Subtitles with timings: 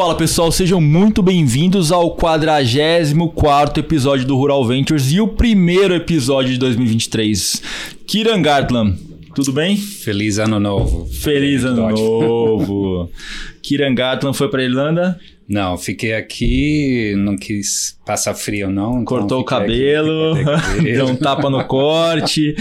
[0.00, 6.54] Fala pessoal, sejam muito bem-vindos ao 44 episódio do Rural Ventures e o primeiro episódio
[6.54, 7.62] de 2023.
[8.06, 8.98] Kiran Gartland,
[9.34, 9.76] tudo bem?
[9.76, 11.04] Feliz ano novo.
[11.04, 13.10] Feliz ano novo.
[13.62, 15.20] Kiran Gartland foi para Irlanda?
[15.50, 19.02] Não, fiquei aqui, não quis passar frio, não.
[19.02, 22.54] Então Cortou o cabelo, aqui, deu um tapa no corte.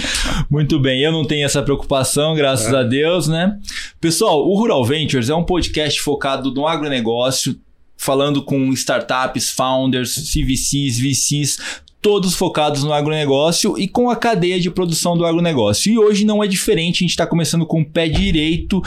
[0.50, 2.78] Muito bem, eu não tenho essa preocupação, graças é.
[2.78, 3.56] a Deus, né?
[4.02, 7.60] Pessoal, o Rural Ventures é um podcast focado no agronegócio,
[7.96, 11.60] falando com startups, founders, CVCs, VCs,
[12.02, 15.94] todos focados no agronegócio e com a cadeia de produção do agronegócio.
[15.94, 18.82] E hoje não é diferente, a gente está começando com o pé direito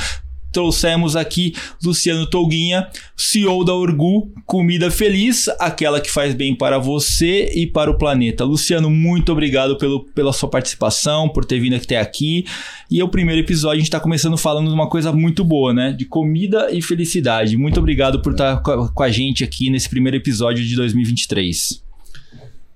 [0.52, 7.50] trouxemos aqui Luciano Tolguinha, CEO da Orgu Comida Feliz, aquela que faz bem para você
[7.54, 8.44] e para o planeta.
[8.44, 12.44] Luciano, muito obrigado pelo, pela sua participação, por ter vindo até aqui.
[12.90, 15.72] E é o primeiro episódio, a gente está começando falando de uma coisa muito boa,
[15.72, 15.92] né?
[15.92, 17.56] De comida e felicidade.
[17.56, 21.82] Muito obrigado por estar com a gente aqui nesse primeiro episódio de 2023.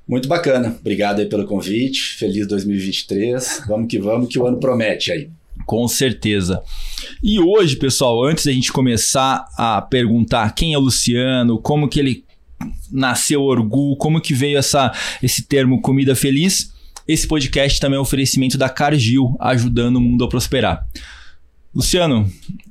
[0.09, 0.77] Muito bacana.
[0.81, 2.15] Obrigado aí pelo convite.
[2.17, 3.65] Feliz 2023.
[3.67, 5.29] Vamos que vamos, que o ano promete aí.
[5.65, 6.63] Com certeza.
[7.23, 11.99] E hoje, pessoal, antes da gente começar a perguntar quem é o Luciano, como que
[11.99, 12.25] ele
[12.91, 16.73] nasceu Orgu, como que veio essa, esse termo comida feliz,
[17.07, 20.85] esse podcast também é um oferecimento da Cargill, ajudando o mundo a prosperar.
[21.77, 22.27] Luciano,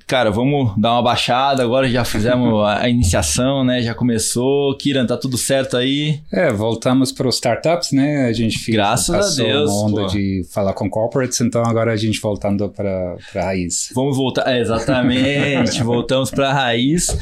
[0.07, 1.61] cara, vamos dar uma baixada.
[1.61, 3.79] Agora já fizemos a iniciação, né?
[3.83, 4.75] Já começou.
[4.77, 6.19] Kiran, tá tudo certo aí?
[6.33, 8.25] É, voltamos para os startups, né?
[8.25, 10.07] A gente fica, Graças a Deus, uma onda pô.
[10.07, 13.91] de falar com corporates, então agora a gente voltando para a raiz.
[13.93, 15.81] Vamos voltar, é, exatamente.
[15.85, 17.15] voltamos para a raiz.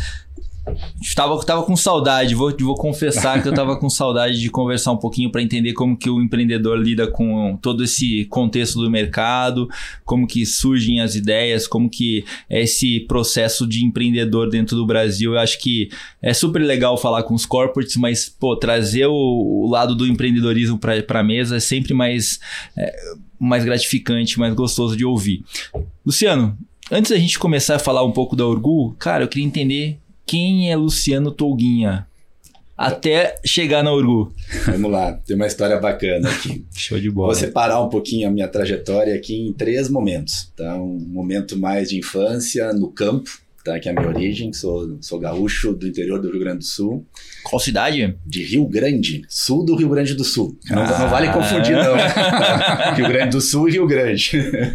[1.01, 4.97] Estava tava com saudade, vou, vou confessar que eu estava com saudade de conversar um
[4.97, 9.67] pouquinho para entender como que o empreendedor lida com todo esse contexto do mercado,
[10.05, 15.33] como que surgem as ideias, como que é esse processo de empreendedor dentro do Brasil.
[15.33, 15.89] Eu acho que
[16.21, 20.79] é super legal falar com os corporates, mas pô, trazer o, o lado do empreendedorismo
[20.79, 22.39] para a mesa é sempre mais,
[22.77, 22.95] é,
[23.37, 25.43] mais gratificante, mais gostoso de ouvir.
[26.05, 26.57] Luciano,
[26.89, 30.71] antes da gente começar a falar um pouco da Orgu, cara, eu queria entender quem
[30.71, 32.07] é Luciano Tolguinha?
[32.75, 34.33] Até chegar na Urgu.
[34.65, 36.65] Vamos lá, tem uma história bacana aqui.
[36.75, 37.27] Show de bola.
[37.27, 40.51] Vou separar um pouquinho a minha trajetória aqui em três momentos.
[40.55, 40.75] Tá?
[40.75, 43.29] Um momento mais de infância no campo,
[43.63, 43.79] tá?
[43.79, 44.51] que é a minha origem.
[44.53, 47.05] Sou, sou gaúcho do interior do Rio Grande do Sul.
[47.43, 48.17] Qual cidade?
[48.25, 50.57] De Rio Grande, sul do Rio Grande do Sul.
[50.69, 50.99] Não, ah.
[50.99, 51.95] não vale confundir, não.
[52.95, 54.31] Rio Grande do Sul e Rio Grande.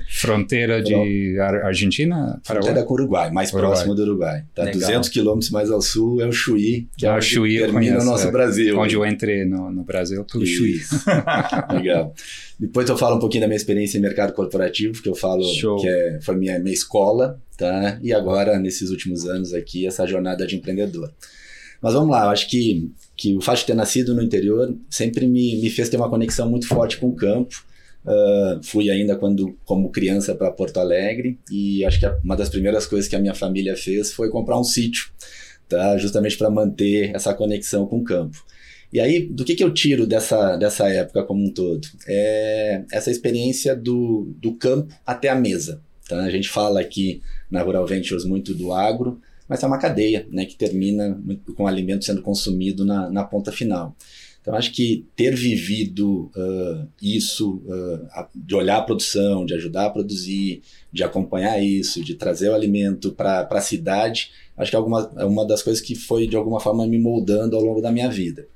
[0.08, 2.40] Fronteira de Argentina?
[2.44, 3.70] Fronteira com o Uruguai, mais Uruguai.
[3.70, 4.44] próximo do Uruguai.
[4.54, 4.64] Tá?
[4.64, 8.28] 200 quilômetros mais ao sul é o Chuí, que é, o Chuí termina o nosso
[8.28, 8.78] é, Brasil.
[8.78, 10.80] Onde eu entrei no, no Brasil, pelo Chuí.
[11.72, 12.14] Legal.
[12.58, 15.76] Depois eu falo um pouquinho da minha experiência em mercado corporativo, que eu falo Show.
[15.76, 17.98] que é, foi minha, minha escola, tá?
[18.02, 21.12] E agora, nesses últimos anos aqui, essa jornada de empreendedor.
[21.80, 25.28] Mas vamos lá, eu acho que, que o fato de ter nascido no interior sempre
[25.28, 27.64] me, me fez ter uma conexão muito forte com o campo.
[28.04, 32.86] Uh, fui ainda quando como criança para Porto Alegre e acho que uma das primeiras
[32.86, 35.10] coisas que a minha família fez foi comprar um sítio,
[35.68, 35.96] tá?
[35.98, 38.42] justamente para manter essa conexão com o campo.
[38.92, 41.86] E aí, do que, que eu tiro dessa, dessa época como um todo?
[42.06, 45.82] É essa experiência do, do campo até a mesa.
[46.08, 46.22] Tá?
[46.22, 50.44] A gente fala aqui na Rural Ventures muito do agro, mas é uma cadeia né,
[50.44, 51.20] que termina
[51.54, 53.94] com o alimento sendo consumido na, na ponta final.
[54.40, 59.90] Então, acho que ter vivido uh, isso, uh, de olhar a produção, de ajudar a
[59.90, 65.12] produzir, de acompanhar isso, de trazer o alimento para a cidade, acho que é, alguma,
[65.18, 68.08] é uma das coisas que foi, de alguma forma, me moldando ao longo da minha
[68.08, 68.46] vida.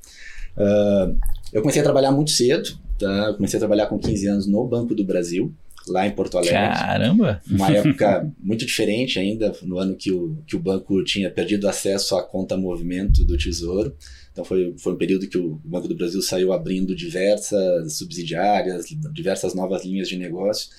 [0.56, 1.18] Uh,
[1.52, 3.34] eu comecei a trabalhar muito cedo, tá?
[3.34, 5.52] comecei a trabalhar com 15 anos no Banco do Brasil,
[5.86, 6.54] lá em Porto Alegre.
[6.54, 7.40] Caramba!
[7.50, 12.16] Uma época muito diferente ainda, no ano que o, que o banco tinha perdido acesso
[12.16, 13.94] à conta movimento do Tesouro.
[14.32, 19.54] Então foi, foi um período que o Banco do Brasil saiu abrindo diversas subsidiárias, diversas
[19.54, 20.70] novas linhas de negócio.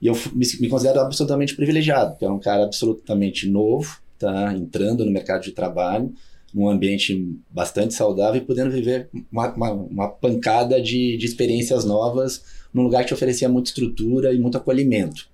[0.00, 5.04] E eu me, me considero absolutamente privilegiado, porque era um cara absolutamente novo, tá entrando
[5.04, 6.12] no mercado de trabalho,
[6.54, 12.42] num ambiente bastante saudável e podendo viver uma, uma, uma pancada de, de experiências novas
[12.72, 15.28] num lugar que oferecia muita estrutura e muito acolhimento.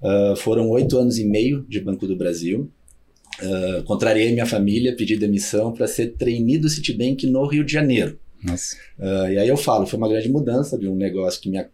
[0.00, 2.70] Uh, foram oito anos e meio de Banco do Brasil.
[3.40, 8.18] Uh, contrariei minha família, pedi demissão para ser trainee do Citibank no Rio de Janeiro.
[8.98, 11.64] Uh, e aí eu falo, foi uma grande mudança de um negócio que me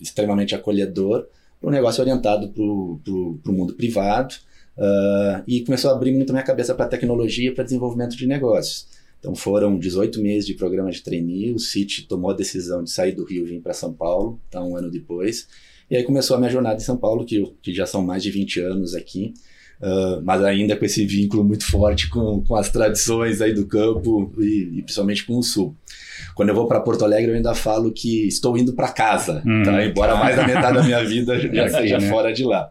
[0.00, 1.26] extremamente acolhedor
[1.60, 4.34] para um negócio orientado para o mundo privado
[4.78, 8.86] uh, e começou a abrir muito minha cabeça para tecnologia para desenvolvimento de negócios.
[9.18, 13.12] Então foram 18 meses de programa de trainee, o City tomou a decisão de sair
[13.12, 15.48] do Rio e vir para São Paulo, tá, um ano depois.
[15.90, 18.30] E aí começou a minha jornada em São Paulo, que, que já são mais de
[18.30, 19.32] 20 anos aqui,
[19.80, 24.30] uh, mas ainda com esse vínculo muito forte com, com as tradições aí do campo
[24.38, 25.74] e, e principalmente com o sul.
[26.34, 29.48] Quando eu vou para Porto Alegre, eu ainda falo que estou indo para casa, tá?
[29.48, 29.62] uhum.
[29.62, 29.86] tá?
[29.86, 32.10] embora mais da metade da minha vida já seja né?
[32.10, 32.70] fora de lá.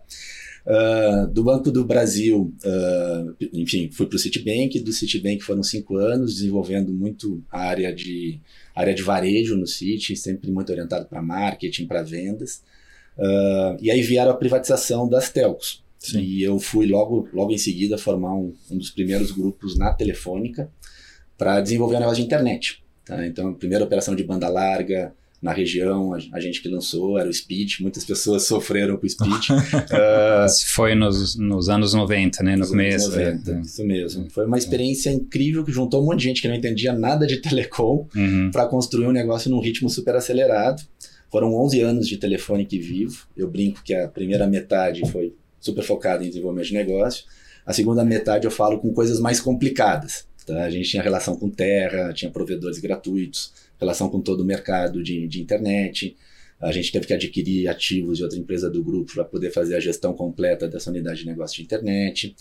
[0.66, 4.80] Uh, do Banco do Brasil, uh, enfim, fui para o Citibank.
[4.80, 8.40] Do Citibank foram cinco anos, desenvolvendo muito a área de,
[8.74, 12.64] área de varejo no Citi, sempre muito orientado para marketing, para vendas.
[13.18, 15.84] Uh, e aí vieram a privatização das telcos.
[16.00, 16.22] Sim.
[16.22, 20.70] E eu fui logo, logo em seguida formar um, um dos primeiros grupos na Telefônica
[21.38, 22.84] para desenvolver um negócio de internet.
[23.06, 23.26] Tá?
[23.26, 25.14] Então, a primeira operação de banda larga,
[25.44, 29.10] na região, a, a, gente que lançou era o Speed, muitas pessoas sofreram com o
[29.10, 29.50] Speed.
[29.50, 32.56] uh, foi nos, nos anos 90, né?
[32.56, 33.12] No começo.
[33.12, 33.62] 90, é.
[33.62, 34.30] Isso mesmo.
[34.30, 37.38] Foi uma experiência incrível que juntou um monte de gente que não entendia nada de
[37.38, 38.52] telecom uhum.
[38.52, 40.82] para construir um negócio num ritmo super acelerado.
[41.30, 43.28] Foram 11 anos de telefone que vivo.
[43.36, 47.26] Eu brinco que a primeira metade foi super focada em desenvolvimento de negócio.
[47.66, 50.26] A segunda metade eu falo com coisas mais complicadas.
[50.46, 50.64] Tá?
[50.64, 55.28] A gente tinha relação com terra, tinha provedores gratuitos, relação com todo o mercado de,
[55.28, 56.16] de internet.
[56.60, 59.80] A gente teve que adquirir ativos de outra empresa do grupo para poder fazer a
[59.80, 62.36] gestão completa dessa unidade de negócio de internet.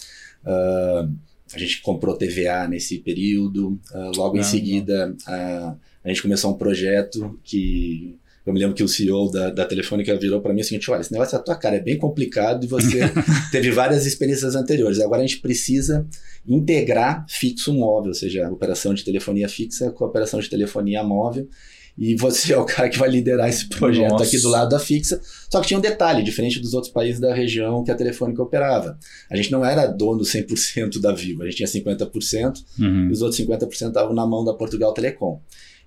[0.44, 1.12] Uh,
[1.52, 3.80] a gente comprou TVA nesse período.
[3.92, 8.82] Uh, logo em seguida, uh, a gente começou um projeto que eu me lembro que
[8.82, 11.54] o CEO da, da Telefônica virou para mim seguinte: olha, esse negócio é a tua
[11.54, 13.00] cara, é bem complicado e você
[13.52, 14.98] teve várias experiências anteriores.
[15.00, 16.06] Agora a gente precisa
[16.46, 21.04] integrar fixo móvel, ou seja, a operação de telefonia fixa com a operação de telefonia
[21.04, 21.48] móvel.
[21.96, 24.24] E você é o cara que vai liderar esse projeto Nossa.
[24.24, 25.20] aqui do lado da fixa.
[25.50, 28.98] Só que tinha um detalhe, diferente dos outros países da região que a Telefônica operava.
[29.30, 33.08] A gente não era dono 100% da Vivo, a gente tinha 50%, uhum.
[33.08, 35.40] e os outros 50% estavam na mão da Portugal Telecom.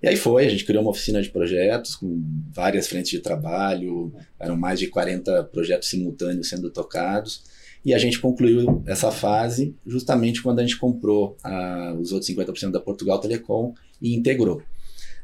[0.05, 2.23] E aí foi, a gente criou uma oficina de projetos com
[2.53, 7.41] várias frentes de trabalho, eram mais de 40 projetos simultâneos sendo tocados.
[7.83, 12.69] E a gente concluiu essa fase justamente quando a gente comprou a, os outros 50%
[12.69, 14.61] da Portugal Telecom e integrou.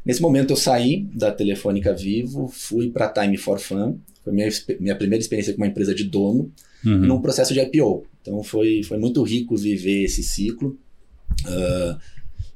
[0.03, 4.49] Nesse momento eu saí da Telefônica Vivo, fui para Time for Fun, foi minha,
[4.79, 6.51] minha primeira experiência com uma empresa de dono,
[6.83, 6.97] uhum.
[6.97, 8.03] num processo de IPO.
[8.19, 10.75] Então foi, foi muito rico viver esse ciclo.
[11.45, 11.99] Uh,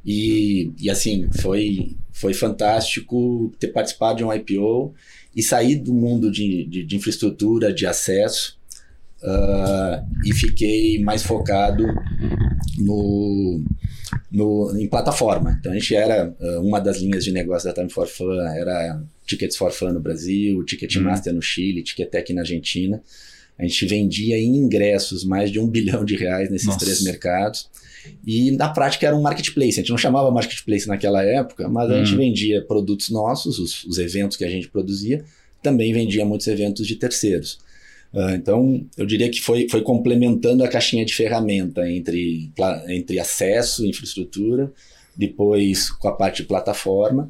[0.03, 4.93] e, e assim, foi, foi fantástico ter participado de um IPO
[5.35, 8.57] e sair do mundo de, de, de infraestrutura, de acesso,
[9.21, 11.85] uh, e fiquei mais focado
[12.77, 13.61] no,
[14.31, 15.57] no, em plataforma.
[15.59, 19.03] Então a gente era uh, uma das linhas de negócio da Time for Fun, era
[19.27, 21.35] Tickets for Fun no Brasil, Ticketmaster uhum.
[21.35, 23.03] no Chile, Ticketek na Argentina.
[23.59, 26.79] A gente vendia em ingressos mais de um bilhão de reais nesses Nossa.
[26.79, 27.69] três mercados.
[28.25, 29.73] E na prática era um marketplace.
[29.73, 32.17] A gente não chamava marketplace naquela época, mas a gente uhum.
[32.17, 35.23] vendia produtos nossos, os, os, eventos que a gente produzia,
[35.61, 37.59] também vendia muitos eventos de terceiros.
[38.13, 42.51] Uh, então, eu diria que foi, foi complementando a caixinha de ferramenta entre,
[42.87, 44.71] entre acesso, infraestrutura,
[45.15, 47.29] depois com a parte de plataforma.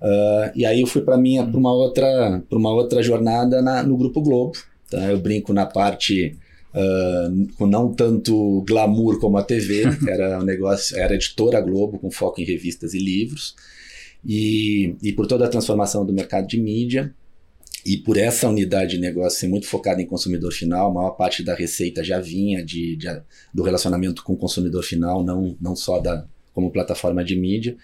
[0.00, 3.82] Uh, e aí eu fui para minha para uma outra para uma outra jornada na,
[3.82, 4.52] no grupo Globo.
[4.90, 5.10] Tá?
[5.10, 6.36] Eu brinco na parte
[6.74, 12.10] uh, com não tanto glamour como a TV, era um negócio, era editora Globo com
[12.10, 13.54] foco em revistas e livros,
[14.26, 17.14] e, e por toda a transformação do mercado de mídia,
[17.86, 21.42] e por essa unidade de negócio ser muito focada em consumidor final, a maior parte
[21.42, 23.08] da receita já vinha de, de
[23.52, 27.76] do relacionamento com o consumidor final, não, não só da, como plataforma de mídia.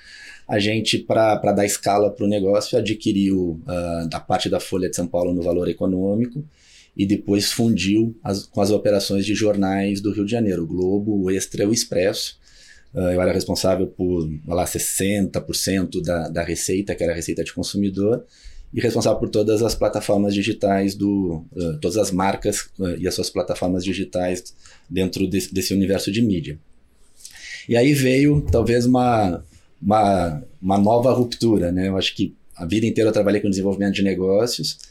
[0.49, 4.97] A gente, para dar escala para o negócio, adquiriu uh, da parte da Folha de
[4.97, 6.43] São Paulo no valor econômico
[7.01, 11.19] e depois fundiu as, com as operações de jornais do Rio de Janeiro, o Globo,
[11.19, 12.39] o Extra e o Expresso.
[12.93, 17.55] Uh, eu era responsável por lá, 60% da, da receita, que era a receita de
[17.55, 18.23] consumidor,
[18.75, 23.15] e responsável por todas as plataformas digitais do uh, todas as marcas uh, e as
[23.15, 24.55] suas plataformas digitais
[24.87, 26.59] dentro desse, desse, universo de mídia.
[27.67, 29.43] E aí veio talvez uma,
[29.81, 31.89] uma, uma nova ruptura, né?
[31.89, 34.90] Eu acho que a vida inteira eu trabalhei com desenvolvimento de negócios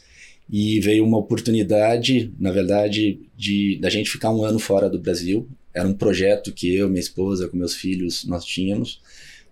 [0.50, 5.48] e veio uma oportunidade, na verdade, de da gente ficar um ano fora do Brasil.
[5.72, 9.00] Era um projeto que eu, minha esposa, com meus filhos, nós tínhamos.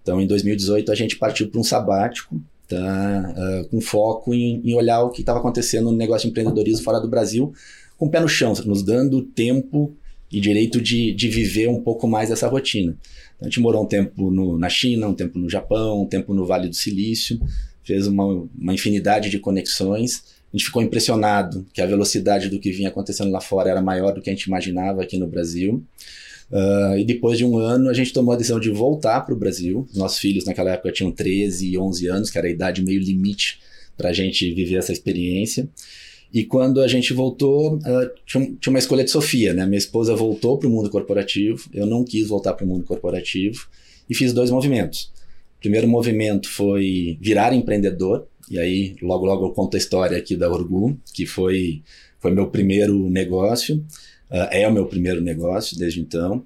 [0.03, 3.35] Então, em 2018, a gente partiu para um sabático, tá?
[3.37, 6.99] Uh, com foco em, em, olhar o que estava acontecendo no negócio de empreendedorismo fora
[6.99, 7.53] do Brasil,
[7.97, 9.95] com o pé no chão, nos dando tempo
[10.33, 12.97] e direito de, de viver um pouco mais essa rotina.
[13.37, 16.35] Então, a gente morou um tempo no, na China, um tempo no Japão, um tempo
[16.35, 17.41] no Vale do Silício,
[17.85, 18.25] fez uma,
[18.59, 23.31] uma infinidade de conexões a gente ficou impressionado que a velocidade do que vinha acontecendo
[23.31, 25.85] lá fora era maior do que a gente imaginava aqui no Brasil.
[26.51, 29.39] Uh, e depois de um ano, a gente tomou a decisão de voltar para o
[29.39, 29.87] Brasil.
[29.95, 33.61] Nossos filhos, naquela época, tinham 13 e 11 anos, que era a idade meio limite
[33.97, 35.69] para a gente viver essa experiência.
[36.33, 39.67] E quando a gente voltou, uh, tinha, tinha, uma escolha de Sofia, né?
[39.67, 43.69] Minha esposa voltou para o mundo corporativo, eu não quis voltar para o mundo corporativo
[44.09, 45.13] e fiz dois movimentos.
[45.59, 50.37] O primeiro movimento foi virar empreendedor, e aí logo logo eu conto a história aqui
[50.37, 51.83] da Orgu, que foi,
[52.19, 53.77] foi meu primeiro negócio,
[54.31, 56.43] uh, é o meu primeiro negócio desde então.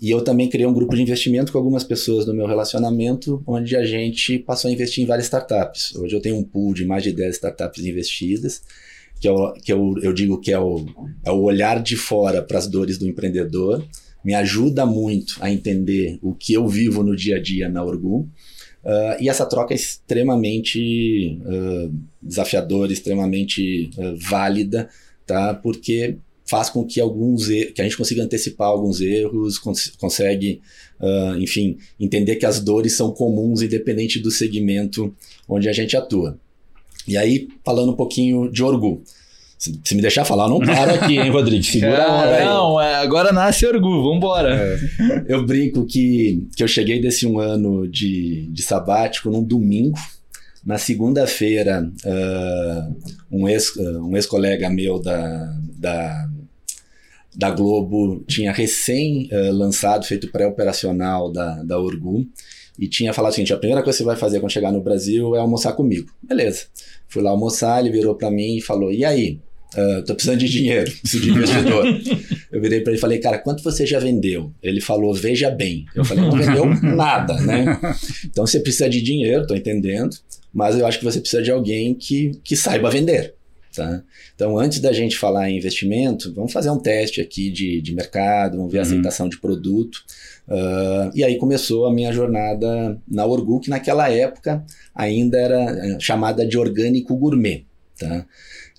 [0.00, 3.76] E eu também criei um grupo de investimento com algumas pessoas do meu relacionamento, onde
[3.76, 5.94] a gente passou a investir em várias startups.
[5.96, 8.60] Hoje eu tenho um pool de mais de 10 startups investidas
[9.20, 10.84] que, eu, que eu, eu digo que é o,
[11.24, 13.82] é o olhar de fora para as dores do empreendedor,
[14.22, 18.28] me ajuda muito a entender o que eu vivo no dia a dia na Orgu.
[18.84, 24.90] Uh, e essa troca é extremamente uh, desafiadora, extremamente uh, válida,
[25.26, 25.54] tá?
[25.54, 30.60] porque faz com que alguns que a gente consiga antecipar alguns erros, cons consegue,
[31.38, 35.16] enfim, entender que as dores são comuns independente do segmento
[35.48, 36.38] onde a gente atua.
[37.08, 39.02] E aí, falando um pouquinho de Orgu.
[39.64, 41.64] Se, se me deixar falar, não para aqui, hein, Rodrigo?
[41.64, 42.44] Segura a aí.
[42.44, 44.54] Não, é, agora nasce Orgu, vambora.
[44.54, 49.98] É, eu brinco que, que eu cheguei desse um ano de, de sabático num domingo.
[50.66, 52.96] Na segunda-feira, uh,
[53.32, 56.28] um ex-colega uh, um ex meu da, da,
[57.34, 62.26] da Globo tinha recém uh, lançado, feito pré-operacional da, da Orgu,
[62.78, 64.82] e tinha falado o seguinte: a primeira coisa que você vai fazer quando chegar no
[64.82, 66.12] Brasil é almoçar comigo.
[66.22, 66.66] Beleza.
[67.08, 69.40] Fui lá almoçar, ele virou para mim e falou: E aí?
[69.76, 71.84] Uh, tô precisando de dinheiro, preciso de investidor.
[72.52, 74.52] eu virei para ele e falei, cara, quanto você já vendeu?
[74.62, 75.84] Ele falou, veja bem.
[75.94, 77.78] Eu falei, não vendeu nada, né?
[78.24, 80.16] Então você precisa de dinheiro, tô entendendo,
[80.52, 83.34] mas eu acho que você precisa de alguém que, que saiba vender.
[83.74, 84.02] Tá?
[84.34, 88.56] Então, antes da gente falar em investimento, vamos fazer um teste aqui de, de mercado,
[88.56, 88.86] vamos ver a uhum.
[88.86, 90.04] aceitação de produto.
[90.46, 94.64] Uh, e aí começou a minha jornada na Orgu, que naquela época
[94.94, 97.64] ainda era eh, chamada de orgânico gourmet,
[97.98, 98.24] tá?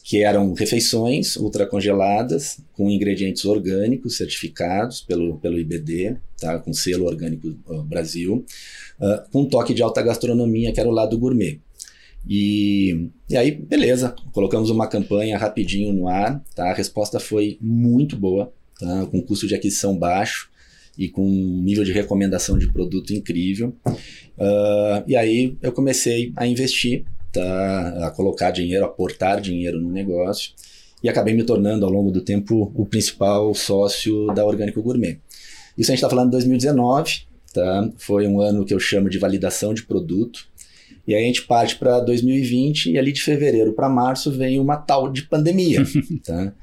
[0.05, 6.59] Que eram refeições ultracongeladas com ingredientes orgânicos certificados pelo, pelo IBD, tá?
[6.59, 7.49] com selo orgânico
[7.85, 8.45] Brasil,
[8.99, 11.59] uh, com um toque de alta gastronomia, que era o lado gourmet.
[12.29, 16.69] E, e aí, beleza, colocamos uma campanha rapidinho no ar, tá?
[16.69, 19.07] a resposta foi muito boa, tá?
[19.07, 20.51] com custo de aquisição baixo,
[20.97, 23.75] e com um nível de recomendação de produto incrível.
[23.85, 27.05] Uh, e aí eu comecei a investir,
[27.39, 30.51] tá, a colocar dinheiro, a aportar dinheiro no negócio
[31.03, 35.19] e acabei me tornando ao longo do tempo o principal sócio da Orgânico Gourmet.
[35.77, 37.89] Isso a gente está falando de 2019, tá?
[37.97, 40.47] foi um ano que eu chamo de validação de produto.
[41.07, 44.77] E aí a gente parte para 2020 e ali de fevereiro para março vem uma
[44.77, 45.83] tal de pandemia.
[46.25, 46.53] tá?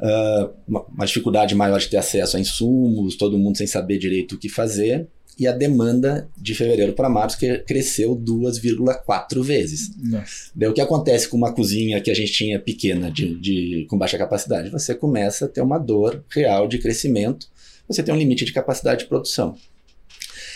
[0.00, 4.38] uh, uma, dificuldade maior de ter acesso a insumos, todo mundo sem saber direito o
[4.38, 5.06] que fazer,
[5.38, 9.90] e a demanda de fevereiro para março que cresceu 2,4 vezes.
[9.96, 10.50] Nossa.
[10.54, 13.96] Daí o que acontece com uma cozinha que a gente tinha pequena, de, de, com
[13.96, 14.70] baixa capacidade?
[14.70, 17.48] Você começa a ter uma dor real de crescimento,
[17.88, 19.56] você tem um limite de capacidade de produção.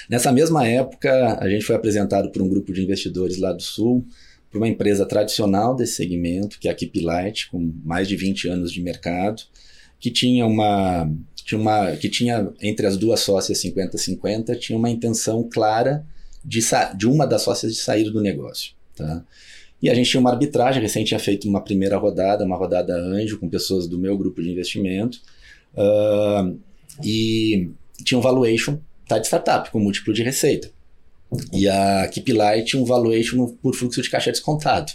[0.08, 4.06] Nessa mesma época, a gente foi apresentado por um grupo de investidores lá do Sul,
[4.50, 8.48] para uma empresa tradicional desse segmento, que é a Keep Light, com mais de 20
[8.48, 9.42] anos de mercado,
[9.98, 11.10] que tinha uma,
[11.44, 16.04] tinha uma que tinha entre as duas sócias 50-50, tinha uma intenção clara
[16.44, 16.60] de,
[16.96, 18.72] de uma das sócias de sair do negócio.
[18.96, 19.22] Tá?
[19.82, 23.38] E a gente tinha uma arbitragem, recente tinha feito uma primeira rodada, uma rodada anjo,
[23.38, 25.20] com pessoas do meu grupo de investimento,
[25.74, 26.58] uh,
[27.04, 27.68] e
[28.02, 30.70] tinha um valuation tá, de startup, com múltiplo de receita.
[31.52, 34.92] E a Keep Light um valuation por fluxo de caixa descontado.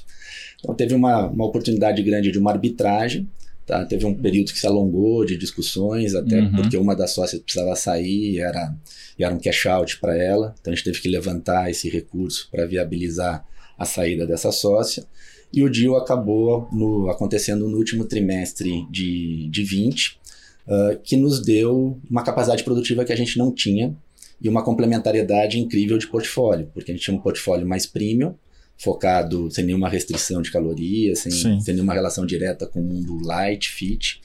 [0.60, 3.30] Então teve uma, uma oportunidade grande de uma arbitragem,
[3.70, 3.86] tá?
[3.86, 6.52] teve um período que se alongou de discussões, até uhum.
[6.56, 8.76] porque uma das sócias precisava sair e era,
[9.18, 12.50] e era um cash out para ela, então a gente teve que levantar esse recurso
[12.52, 13.46] para viabilizar
[13.78, 15.06] a saída dessa sócia.
[15.54, 20.20] E o deal acabou no, acontecendo no último trimestre de, de 20,
[20.68, 23.96] uh, que nos deu uma capacidade produtiva que a gente não tinha
[24.42, 28.36] e uma complementariedade incrível de portfólio, porque a gente tinha um portfólio mais premium,
[28.80, 33.70] focado sem nenhuma restrição de calorias, sem, sem nenhuma relação direta com o mundo light,
[33.70, 34.22] fit.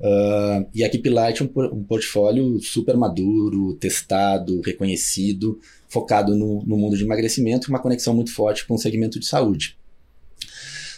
[0.00, 6.64] Uh, e a Keep Light é um, um, portfólio super maduro, testado, reconhecido, focado no,
[6.64, 9.76] no mundo de emagrecimento, uma conexão muito forte com o segmento de saúde.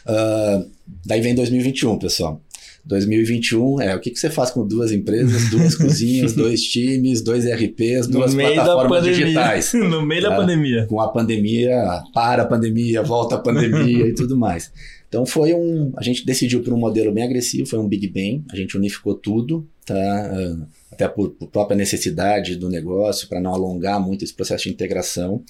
[0.06, 0.70] Uh,
[1.04, 2.40] daí vem 2021, pessoal.
[2.84, 7.44] 2021 é o que, que você faz com duas empresas, duas cozinhas, dois times, dois
[7.44, 9.72] RPs, duas plataformas digitais.
[9.92, 10.36] No meio da tá?
[10.36, 10.86] pandemia.
[10.86, 14.72] Com a pandemia, para a pandemia, volta a pandemia e tudo mais.
[15.08, 15.92] Então foi um.
[15.96, 19.14] A gente decidiu por um modelo bem agressivo, foi um Big Bang, a gente unificou
[19.14, 19.94] tudo, tá?
[19.94, 24.70] Ah, até por, por própria necessidade do negócio, para não alongar muito esse processo de
[24.70, 25.42] integração.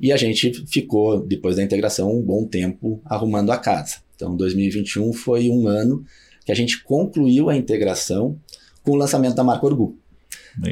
[0.00, 3.96] E a gente ficou, depois da integração, um bom tempo arrumando a casa.
[4.16, 6.04] Então, 2021 foi um ano
[6.44, 8.38] que a gente concluiu a integração
[8.82, 9.98] com o lançamento da marca Orgu.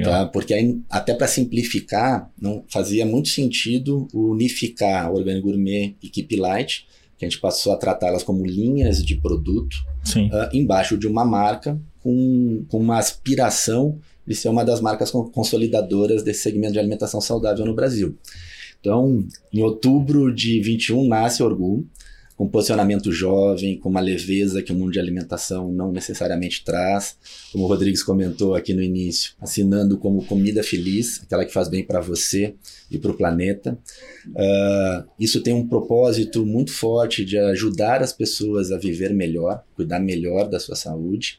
[0.05, 0.27] Tá?
[0.27, 6.87] Porque aí, até para simplificar, não fazia muito sentido unificar Organic Gourmet e Keep Light,
[7.19, 9.75] que a gente passou a tratá-las como linhas de produto
[10.17, 16.23] uh, embaixo de uma marca com, com uma aspiração de ser uma das marcas consolidadoras
[16.23, 18.17] desse segmento de alimentação saudável no Brasil.
[18.81, 21.87] Então, em outubro de 21 nasce Orgulho,
[22.37, 27.17] com posicionamento jovem, com uma leveza que o mundo de alimentação não necessariamente traz.
[27.53, 31.85] Como o Rodrigues comentou aqui no início, assinando como comida feliz, aquela que faz bem
[31.85, 32.55] para você
[32.91, 33.79] e para o planeta.
[34.29, 40.01] Uh, isso tem um propósito muito forte de ajudar as pessoas a viver melhor, cuidar
[40.01, 41.39] melhor da sua saúde.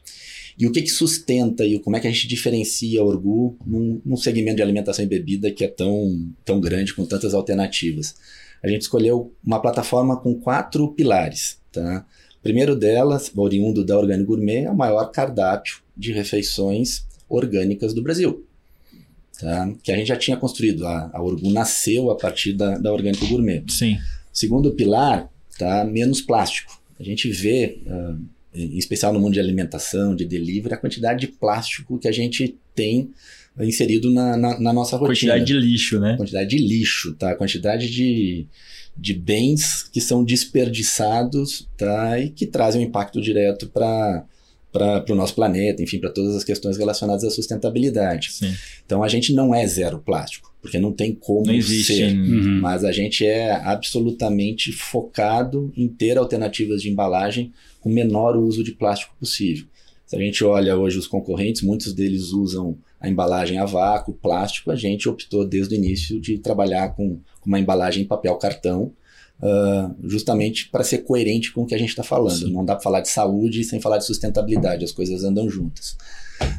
[0.56, 4.00] E o que, que sustenta e como é que a gente diferencia o Orgu num,
[4.04, 8.14] num segmento de alimentação e bebida que é tão, tão grande, com tantas alternativas?
[8.64, 11.58] A gente escolheu uma plataforma com quatro pilares.
[11.70, 12.06] Tá?
[12.38, 18.02] O primeiro delas, oriundo da Orgânico Gourmet, é o maior cardápio de refeições orgânicas do
[18.02, 18.46] Brasil.
[19.38, 19.70] Tá?
[19.82, 20.86] Que a gente já tinha construído.
[20.86, 23.62] A, a Orgu nasceu a partir da, da Orgânico Gourmet.
[23.68, 23.98] Sim.
[24.32, 25.28] Segundo pilar,
[25.58, 25.84] tá?
[25.84, 26.80] menos plástico.
[26.98, 28.18] A gente vê, uh,
[28.54, 32.56] em especial no mundo de alimentação, de delivery, a quantidade de plástico que a gente
[32.74, 33.10] tem
[33.60, 35.32] inserido na, na, na nossa rotina.
[35.32, 36.16] Quantidade de lixo, né?
[36.16, 37.34] Quantidade de lixo, tá?
[37.36, 38.46] Quantidade de,
[38.96, 42.18] de bens que são desperdiçados, tá?
[42.18, 44.24] E que trazem um impacto direto para
[44.74, 48.32] para o nosso planeta, enfim, para todas as questões relacionadas à sustentabilidade.
[48.32, 48.52] Sim.
[48.84, 52.60] Então a gente não é zero plástico, porque não tem como não existe, ser, uhum.
[52.60, 58.72] mas a gente é absolutamente focado em ter alternativas de embalagem com menor uso de
[58.72, 59.64] plástico possível.
[60.06, 64.70] Se a gente olha hoje os concorrentes, muitos deles usam a embalagem a vácuo, plástico,
[64.70, 68.92] a gente optou desde o início de trabalhar com, uma embalagem em papel cartão,
[69.42, 72.38] uh, justamente para ser coerente com o que a gente está falando.
[72.38, 72.52] Sim.
[72.52, 75.98] Não dá para falar de saúde sem falar de sustentabilidade, as coisas andam juntas.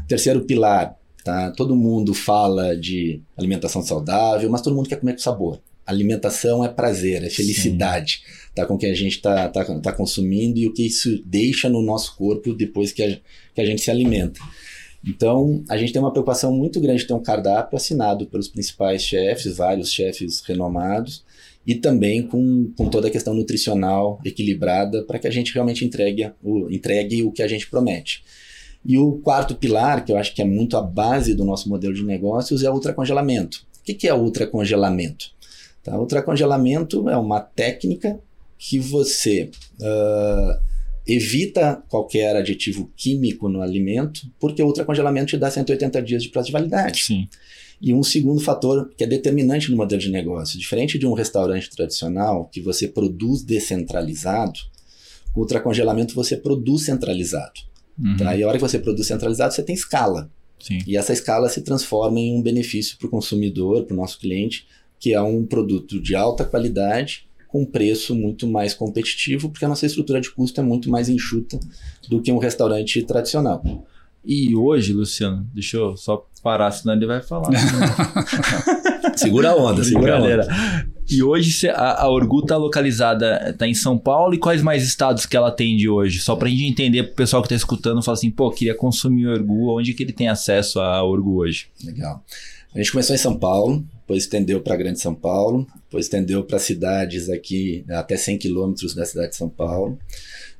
[0.07, 1.49] Terceiro pilar, tá?
[1.49, 5.59] todo mundo fala de alimentação saudável, mas todo mundo quer comer com sabor.
[5.83, 8.21] Alimentação é prazer, é felicidade,
[8.55, 8.65] tá?
[8.65, 11.81] Com o que a gente está tá, tá consumindo e o que isso deixa no
[11.81, 13.17] nosso corpo depois que a,
[13.53, 14.39] que a gente se alimenta.
[15.07, 19.03] Então, a gente tem uma preocupação muito grande de ter um cardápio assinado pelos principais
[19.03, 21.23] chefes, vários chefes renomados,
[21.65, 26.31] e também com, com toda a questão nutricional equilibrada para que a gente realmente entregue
[26.43, 28.23] o, entregue o que a gente promete.
[28.83, 31.93] E o quarto pilar, que eu acho que é muito a base do nosso modelo
[31.93, 33.65] de negócios, é o ultracongelamento.
[33.79, 35.31] O que, que é ultracongelamento?
[35.83, 35.99] Tá?
[35.99, 38.19] Ultracongelamento é uma técnica
[38.57, 40.74] que você uh,
[41.07, 46.47] evita qualquer aditivo químico no alimento, porque o ultracongelamento te dá 180 dias de prazo
[46.47, 47.03] de validade.
[47.03, 47.27] Sim.
[47.81, 51.69] E um segundo fator que é determinante no modelo de negócio, diferente de um restaurante
[51.69, 54.59] tradicional que você produz descentralizado,
[55.35, 57.61] o ultracongelamento você produz centralizado.
[57.99, 58.17] Uhum.
[58.17, 58.35] Tá?
[58.35, 60.31] E a hora que você produz centralizado, você tem escala.
[60.59, 60.79] Sim.
[60.87, 64.65] E essa escala se transforma em um benefício para o consumidor, para o nosso cliente,
[64.99, 69.85] que é um produto de alta qualidade com preço muito mais competitivo, porque a nossa
[69.85, 71.57] estrutura de custo é muito mais enxuta
[72.09, 73.63] do que um restaurante tradicional.
[74.25, 77.49] E hoje, Luciano, deixa eu só parar, senão ele vai falar.
[79.15, 80.85] segura a onda, segura a onda.
[81.09, 85.25] E hoje a, a Orgu está localizada tá em São Paulo e quais mais estados
[85.25, 86.19] que ela atende hoje?
[86.19, 88.75] Só para a gente entender para o pessoal que está escutando, falar assim, pô, queria
[88.75, 91.67] consumir Orgu, onde que ele tem acesso a Orgu hoje?
[91.85, 92.21] Legal.
[92.73, 96.59] A gente começou em São Paulo, depois estendeu para Grande São Paulo, depois estendeu para
[96.59, 99.97] cidades aqui até 100 quilômetros da cidade de São Paulo.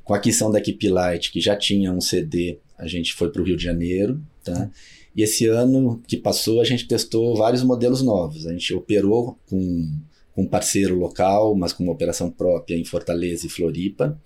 [0.03, 3.43] Com a aquisição da Keep Light, que já tinha um CD, a gente foi para
[3.43, 4.71] o Rio de Janeiro, tá?
[5.15, 8.47] E esse ano que passou, a gente testou vários modelos novos.
[8.47, 9.91] A gente operou com,
[10.33, 14.19] com um parceiro local, mas com uma operação própria em Fortaleza e Floripa.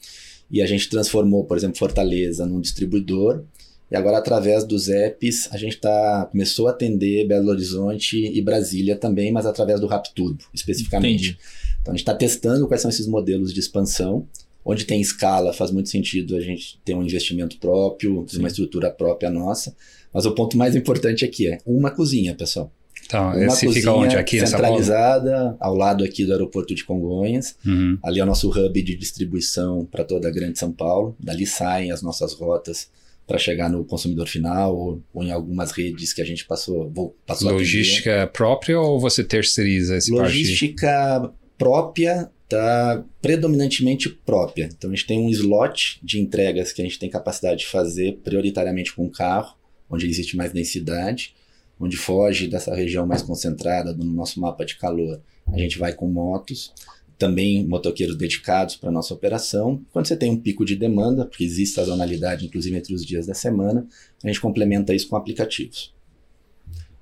[0.50, 3.44] E a gente transformou, por exemplo, Fortaleza num distribuidor
[3.92, 8.96] e agora, através dos apps, a gente tá, começou a atender Belo Horizonte e Brasília
[8.96, 11.32] também, mas através do RapTurbo, especificamente.
[11.32, 11.40] Entendi.
[11.82, 14.28] Então, a gente está testando quais são esses modelos de expansão.
[14.64, 18.40] Onde tem escala, faz muito sentido a gente ter um investimento próprio, Sim.
[18.40, 19.76] uma estrutura própria nossa.
[20.14, 22.72] Mas o ponto mais importante aqui é uma cozinha, pessoal.
[23.06, 24.16] Então, uma esse fica onde?
[24.16, 27.56] Aqui centralizada, ao lado aqui do aeroporto de Congonhas.
[27.66, 27.98] Uhum.
[28.04, 31.16] Ali é o nosso hub de distribuição para toda a Grande São Paulo.
[31.20, 32.90] Dali saem as nossas rotas
[33.30, 36.92] para chegar no consumidor final ou, ou, em algumas redes que a gente passou,
[37.28, 41.36] passou Logística própria ou você terceiriza esse Logística parte?
[41.56, 44.68] própria tá predominantemente própria.
[44.76, 48.18] Então a gente tem um slot de entregas que a gente tem capacidade de fazer
[48.24, 49.56] prioritariamente com carro,
[49.88, 51.36] onde existe mais densidade,
[51.80, 55.22] onde foge dessa região mais concentrada no nosso mapa de calor
[55.54, 56.74] a gente vai com motos,
[57.20, 59.86] também motoqueiros dedicados para nossa operação.
[59.92, 63.34] Quando você tem um pico de demanda, porque existe sazonalidade, inclusive entre os dias da
[63.34, 63.86] semana,
[64.24, 65.94] a gente complementa isso com aplicativos.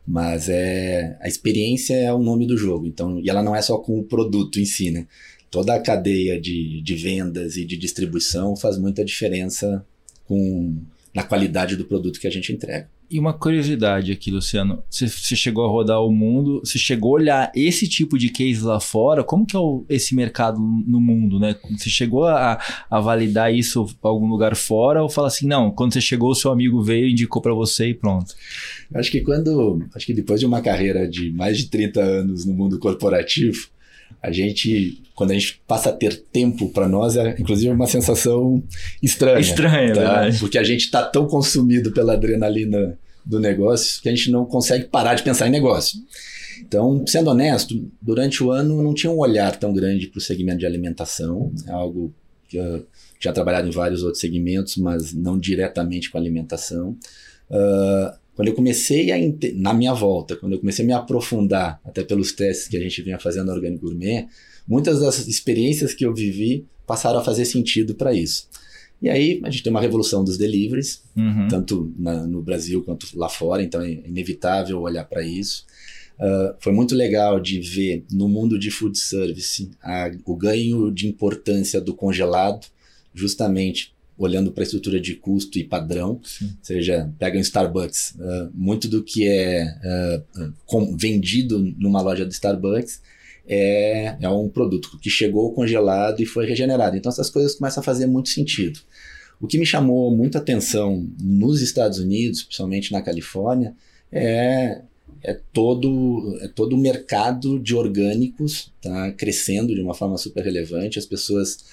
[0.05, 3.77] Mas é a experiência é o nome do jogo, então e ela não é só
[3.77, 5.05] com o produto em si, né?
[5.51, 9.85] Toda a cadeia de, de vendas e de distribuição faz muita diferença
[10.25, 10.75] com
[11.13, 12.89] na qualidade do produto que a gente entrega.
[13.09, 14.83] E uma curiosidade aqui, Luciano.
[14.89, 18.81] Você, chegou a rodar o mundo, você chegou a olhar esse tipo de case lá
[18.81, 21.55] fora, como que é o, esse mercado no mundo, né?
[21.77, 25.93] Você chegou a, a validar isso para algum lugar fora ou fala assim, não, quando
[25.93, 28.35] você chegou, o seu amigo veio, indicou para você e pronto?
[28.93, 32.53] Acho que quando, acho que depois de uma carreira de mais de 30 anos no
[32.53, 33.69] mundo corporativo,
[34.21, 38.63] a gente, quando a gente passa a ter tempo para nós, é inclusive uma sensação
[39.01, 39.39] estranha.
[39.39, 40.01] Estranha, tá?
[40.01, 40.39] verdade.
[40.39, 44.85] Porque a gente está tão consumido pela adrenalina do negócio que a gente não consegue
[44.85, 45.99] parar de pensar em negócio.
[46.61, 50.59] Então, sendo honesto, durante o ano não tinha um olhar tão grande para o segmento
[50.59, 52.13] de alimentação, é algo
[52.47, 52.85] que eu
[53.19, 56.97] já trabalhado em vários outros segmentos, mas não diretamente com alimentação.
[57.49, 59.17] Uh, quando eu comecei a,
[59.55, 63.01] na minha volta, quando eu comecei a me aprofundar, até pelos testes que a gente
[63.01, 64.27] vinha fazendo na Orgânico Gourmet,
[64.67, 68.47] muitas das experiências que eu vivi passaram a fazer sentido para isso.
[69.01, 71.47] E aí a gente tem uma revolução dos deliveries, uhum.
[71.49, 75.65] tanto na, no Brasil quanto lá fora, então é inevitável olhar para isso.
[76.19, 81.07] Uh, foi muito legal de ver no mundo de food service a, o ganho de
[81.07, 82.67] importância do congelado,
[83.15, 86.45] justamente olhando para a estrutura de custo e padrão, Sim.
[86.45, 92.25] ou seja, pega um Starbucks, uh, muito do que é uh, com, vendido numa loja
[92.25, 93.01] do Starbucks
[93.47, 96.97] é, é um produto que chegou congelado e foi regenerado.
[96.97, 98.79] Então essas coisas começam a fazer muito sentido.
[99.39, 103.73] O que me chamou muita atenção nos Estados Unidos, principalmente na Califórnia,
[104.11, 104.81] é,
[105.23, 110.99] é todo é todo o mercado de orgânicos tá crescendo de uma forma super relevante.
[110.99, 111.65] As pessoas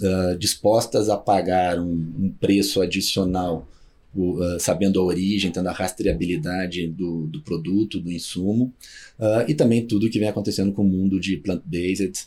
[0.00, 3.68] uh, dispostas a pagar um, um preço adicional,
[4.14, 8.72] uh, sabendo a origem, tendo a rastreabilidade do, do produto, do insumo,
[9.18, 12.26] uh, e também tudo que vem acontecendo com o mundo de plant-based,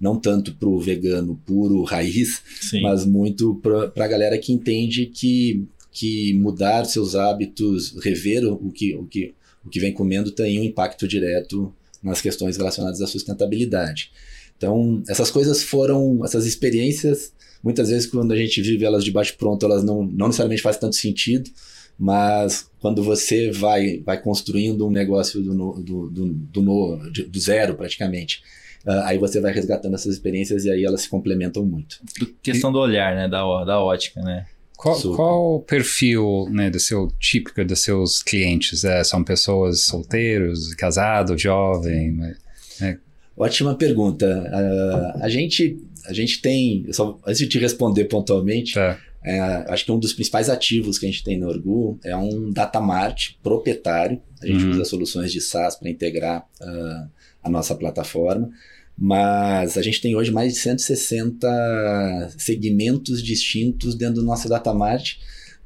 [0.00, 2.82] não tanto para o vegano puro, raiz, Sim.
[2.82, 8.94] mas muito para a galera que entende que, que mudar seus hábitos, rever o que,
[8.94, 9.34] o que,
[9.64, 14.12] o que vem comendo tem um impacto direto nas questões relacionadas à sustentabilidade.
[14.56, 19.36] Então, essas coisas foram, essas experiências, muitas vezes quando a gente vive elas de baixo
[19.36, 21.50] pronto, elas não, não necessariamente fazem tanto sentido,
[21.98, 28.42] mas quando você vai, vai construindo um negócio do, do, do, do, do zero praticamente,
[28.86, 32.00] uh, aí você vai resgatando essas experiências e aí elas se complementam muito.
[32.42, 34.46] Questão do olhar, né, da, da ótica, né?
[34.76, 38.84] Qual, qual o perfil né, do seu típico dos seus clientes?
[38.84, 42.12] É, são pessoas solteiros, casados, jovem?
[42.12, 42.98] Né?
[43.36, 44.26] Ótima pergunta.
[44.26, 48.96] Uh, a, gente, a gente tem, só, antes de te responder pontualmente, é.
[49.26, 49.40] É,
[49.72, 53.32] acho que um dos principais ativos que a gente tem no Orgu é um datamart
[53.42, 54.22] proprietário.
[54.40, 54.70] A gente uhum.
[54.70, 57.10] usa soluções de SaaS para integrar uh,
[57.42, 58.48] a nossa plataforma.
[58.96, 65.16] Mas a gente tem hoje mais de 160 segmentos distintos dentro do nosso datamart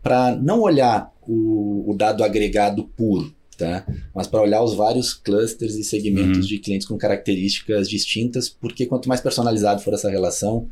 [0.02, 3.86] para não olhar o, o dado agregado puro, tá?
[4.14, 6.46] Mas para olhar os vários clusters e segmentos uhum.
[6.46, 10.66] de clientes com características distintas, porque quanto mais personalizado for essa relação,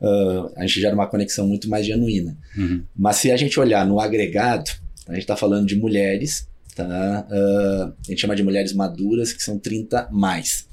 [0.00, 2.36] uh, a gente gera uma conexão muito mais genuína.
[2.56, 2.82] Uhum.
[2.96, 4.70] Mas se a gente olhar no agregado,
[5.06, 7.26] a gente está falando de mulheres, tá?
[7.30, 10.66] Uh, a gente chama de mulheres maduras, que são 30 mais.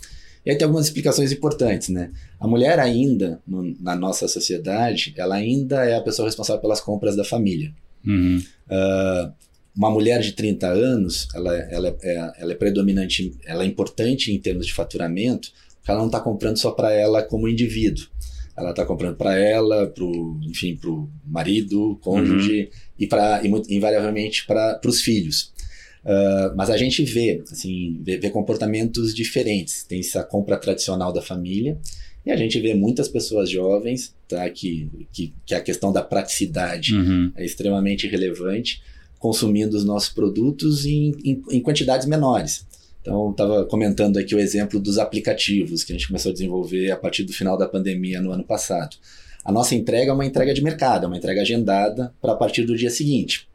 [0.45, 2.12] E aí tem algumas explicações importantes, né?
[2.39, 7.17] A mulher ainda, no, na nossa sociedade, ela ainda é a pessoa responsável pelas compras
[7.17, 7.73] da família.
[8.06, 8.41] Uhum.
[8.69, 9.46] Uh,
[9.78, 14.40] uma mulher de 30 anos, ela, ela, é, ela é predominante, ela é importante em
[14.40, 18.08] termos de faturamento, porque ela não está comprando só para ela como indivíduo.
[18.58, 22.70] Ela está comprando para ela, pro, enfim, para o marido, cônjuge uhum.
[22.98, 25.54] e, pra, e invariavelmente para os filhos.
[26.04, 29.84] Uh, mas a gente vê, assim, vê, vê, comportamentos diferentes.
[29.84, 31.78] Tem essa compra tradicional da família
[32.26, 36.96] e a gente vê muitas pessoas jovens, tá, que, que, que a questão da praticidade
[36.96, 37.32] uhum.
[37.36, 38.82] é extremamente relevante
[39.19, 42.65] consumindo os nossos produtos em, em, em quantidades menores.
[43.01, 46.97] Então, estava comentando aqui o exemplo dos aplicativos que a gente começou a desenvolver a
[46.97, 48.97] partir do final da pandemia no ano passado.
[49.45, 52.65] A nossa entrega é uma entrega de mercado, é uma entrega agendada para a partir
[52.65, 53.47] do dia seguinte.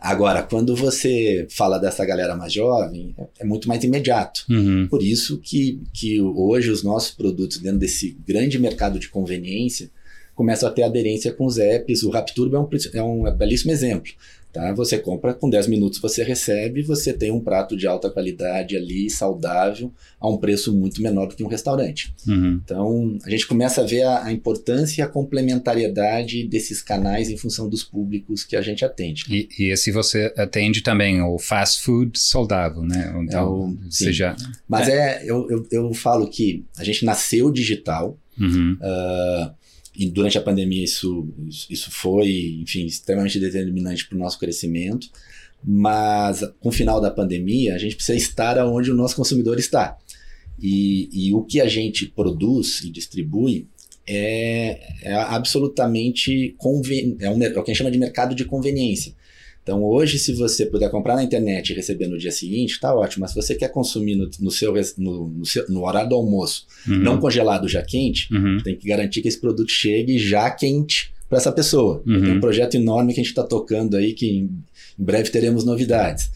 [0.00, 4.44] Agora, quando você fala dessa galera mais jovem, é, é muito mais imediato.
[4.48, 4.86] Uhum.
[4.88, 9.90] Por isso que, que hoje os nossos produtos, dentro desse grande mercado de conveniência,
[10.34, 12.04] começam a ter aderência com os apps.
[12.04, 14.12] O RapTurbo é um, é um belíssimo exemplo.
[14.52, 14.72] Tá?
[14.72, 19.10] Você compra, com 10 minutos você recebe, você tem um prato de alta qualidade ali,
[19.10, 22.14] saudável, a um preço muito menor do que um restaurante.
[22.26, 22.60] Uhum.
[22.64, 27.36] Então, a gente começa a ver a, a, importância e a complementariedade desses canais em
[27.36, 29.24] função dos públicos que a gente atende.
[29.28, 33.14] E, e esse você atende também o fast food saudável, né?
[33.22, 34.34] Então, é seja...
[34.66, 38.78] Mas é, é eu, eu, eu, falo que a gente nasceu digital, uhum.
[38.80, 39.50] uh,
[39.98, 41.28] e durante a pandemia isso,
[41.68, 45.08] isso foi, enfim, extremamente determinante para o nosso crescimento.
[45.62, 49.98] Mas com o final da pandemia, a gente precisa estar onde o nosso consumidor está.
[50.56, 53.66] E, e o que a gente produz e distribui
[54.06, 57.16] é, é absolutamente conven...
[57.18, 59.14] é, um, é o que a gente chama de mercado de conveniência.
[59.68, 63.20] Então, hoje, se você puder comprar na internet e receber no dia seguinte, está ótimo.
[63.20, 66.96] Mas se você quer consumir no, no seu, no, no, seu, horário do almoço, uhum.
[66.96, 68.62] não congelado já quente, uhum.
[68.64, 72.02] tem que garantir que esse produto chegue já quente para essa pessoa.
[72.06, 72.22] Uhum.
[72.22, 74.44] Tem um projeto enorme que a gente está tocando aí, que em,
[74.98, 76.30] em breve teremos novidades.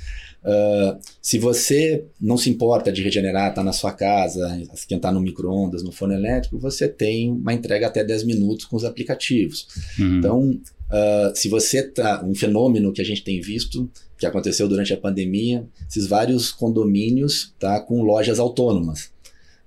[0.45, 5.83] Uh, se você não se importa de regenerar, está na sua casa, esquentar no micro-ondas,
[5.83, 9.69] no forno elétrico, você tem uma entrega até 10 minutos com os aplicativos.
[9.99, 10.19] Uhum.
[10.19, 10.61] Então,
[10.93, 12.23] Uh, se você tá.
[12.23, 17.55] Um fenômeno que a gente tem visto, que aconteceu durante a pandemia, esses vários condomínios
[17.59, 19.11] tá, com lojas autônomas.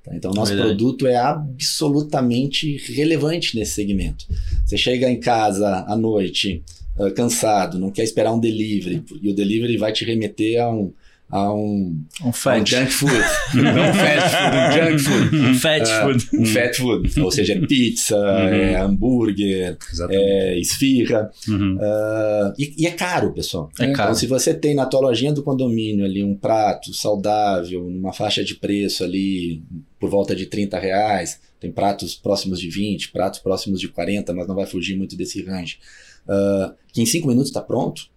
[0.03, 0.15] Tá?
[0.15, 0.69] Então, nosso Verdade.
[0.69, 4.25] produto é absolutamente relevante nesse segmento.
[4.65, 6.63] Você chega em casa à noite,
[6.97, 10.93] uh, cansado, não quer esperar um delivery, e o delivery vai te remeter a um
[11.29, 12.61] a um, um, fat.
[12.61, 13.13] um junk food.
[13.55, 15.35] não um fast food, um junk food.
[15.37, 16.29] Um fat uh, food.
[16.33, 17.21] Um fat food.
[17.21, 18.23] Ou seja, é pizza, uhum.
[18.23, 19.77] é hambúrguer,
[20.09, 21.31] é esfirra.
[21.47, 21.77] Uhum.
[21.77, 23.69] Uh, e, e, é caro, pessoal.
[23.79, 24.09] É caro.
[24.09, 28.43] Então, se você tem na tua lojinha do condomínio ali um prato saudável, numa faixa
[28.43, 29.63] de preço ali
[29.99, 34.47] por volta de 30 reais, tem pratos próximos de 20, pratos próximos de 40, mas
[34.47, 35.79] não vai fugir muito desse range.
[36.27, 38.07] Uh, que em 5 minutos está pronto,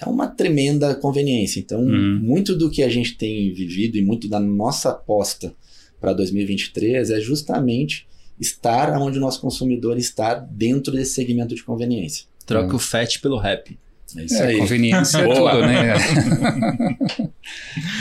[0.00, 1.60] é uma tremenda conveniência.
[1.60, 2.18] Então, uhum.
[2.22, 5.54] muito do que a gente tem vivido e muito da nossa aposta
[6.00, 8.06] para 2023 é justamente
[8.38, 12.26] estar onde o nosso consumidor está dentro desse segmento de conveniência.
[12.44, 12.76] Troca uhum.
[12.76, 13.78] o FAT pelo rap.
[14.16, 14.58] É isso é, aí.
[14.58, 15.94] Conveniência é tudo, né?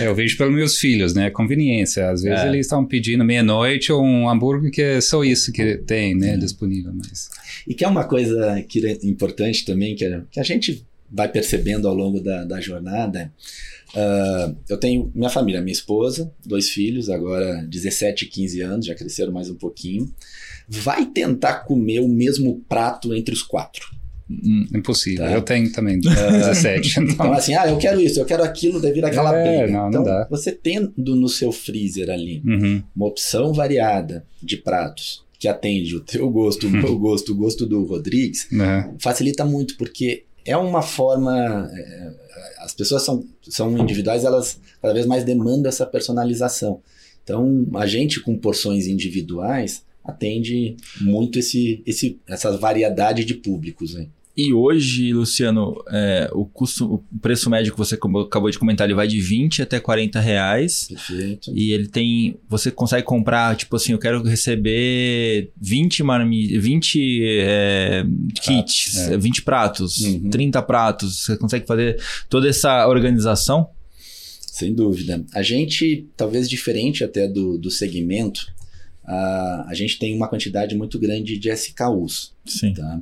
[0.01, 1.31] é, eu vejo pelos meus filhos, né?
[1.31, 2.11] Conveniência.
[2.11, 2.47] Às vezes é.
[2.47, 6.33] eles estão pedindo meia-noite ou um hambúrguer que é só isso que tem, né?
[6.33, 6.37] É.
[6.37, 6.93] Disponível.
[6.93, 7.29] Mas...
[7.67, 11.87] E que é uma coisa que é importante também, que, que a gente vai percebendo
[11.87, 13.31] ao longo da, da jornada.
[13.93, 18.93] Uh, eu tenho minha família, minha esposa, dois filhos, agora 17 e 15 anos, já
[18.93, 20.13] cresceram mais um pouquinho.
[20.67, 23.87] Vai tentar comer o mesmo prato entre os quatro.
[24.29, 25.23] Hum, impossível.
[25.23, 25.31] Tá?
[25.31, 26.99] Eu tenho também 17.
[26.99, 27.13] Então.
[27.13, 29.71] então, assim, ah, eu quero isso, eu quero aquilo devido àquela é, briga.
[29.71, 30.27] Não, então, não dá.
[30.29, 32.83] você tendo no seu freezer ali uhum.
[32.95, 37.65] uma opção variada de pratos que atende o teu gosto, o meu gosto, o gosto
[37.65, 38.95] do Rodrigues, uhum.
[38.99, 41.69] facilita muito, porque é uma forma.
[41.73, 42.13] É,
[42.59, 46.81] as pessoas são, são individuais, elas cada vez mais demandam essa personalização.
[47.23, 53.95] Então, a gente com porções individuais atende muito esse, esse, essa variedade de públicos.
[53.95, 54.07] Né?
[54.37, 58.93] E hoje, Luciano, é, o custo, o preço médio que você acabou de comentar, ele
[58.93, 60.87] vai de 20 até 40 reais.
[60.89, 61.53] Perfeito.
[61.55, 62.35] E ele tem.
[62.49, 68.05] Você consegue comprar, tipo assim, eu quero receber 20 marmi, 20 é,
[68.41, 69.17] kits, é.
[69.17, 70.29] 20 pratos, uhum.
[70.29, 71.23] 30 pratos.
[71.23, 71.97] Você consegue fazer
[72.29, 73.69] toda essa organização?
[74.41, 75.23] Sem dúvida.
[75.33, 78.53] A gente, talvez diferente até do, do segmento,
[79.05, 82.33] a, a gente tem uma quantidade muito grande de SKUs.
[82.45, 82.73] Sim.
[82.73, 83.01] Tá?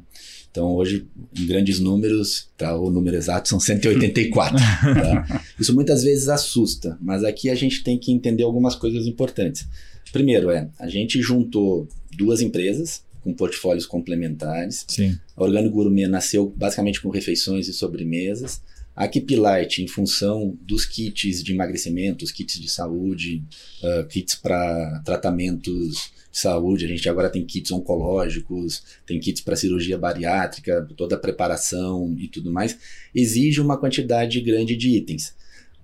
[0.54, 4.56] Então, hoje, em grandes números, tá, o número exato são 184.
[4.62, 5.44] tá?
[5.60, 9.68] Isso muitas vezes assusta, mas aqui a gente tem que entender algumas coisas importantes.
[10.12, 14.86] Primeiro é, a gente juntou duas empresas com portfólios complementares.
[14.88, 15.18] Sim.
[15.36, 18.62] A Orgânico Gourmet nasceu basicamente com refeições e sobremesas.
[18.96, 23.44] A Light, em função dos kits de emagrecimento, os kits de saúde,
[23.82, 29.56] uh, kits para tratamentos de saúde, a gente agora tem kits oncológicos, tem kits para
[29.56, 32.76] cirurgia bariátrica, toda a preparação e tudo mais,
[33.14, 35.36] exige uma quantidade grande de itens.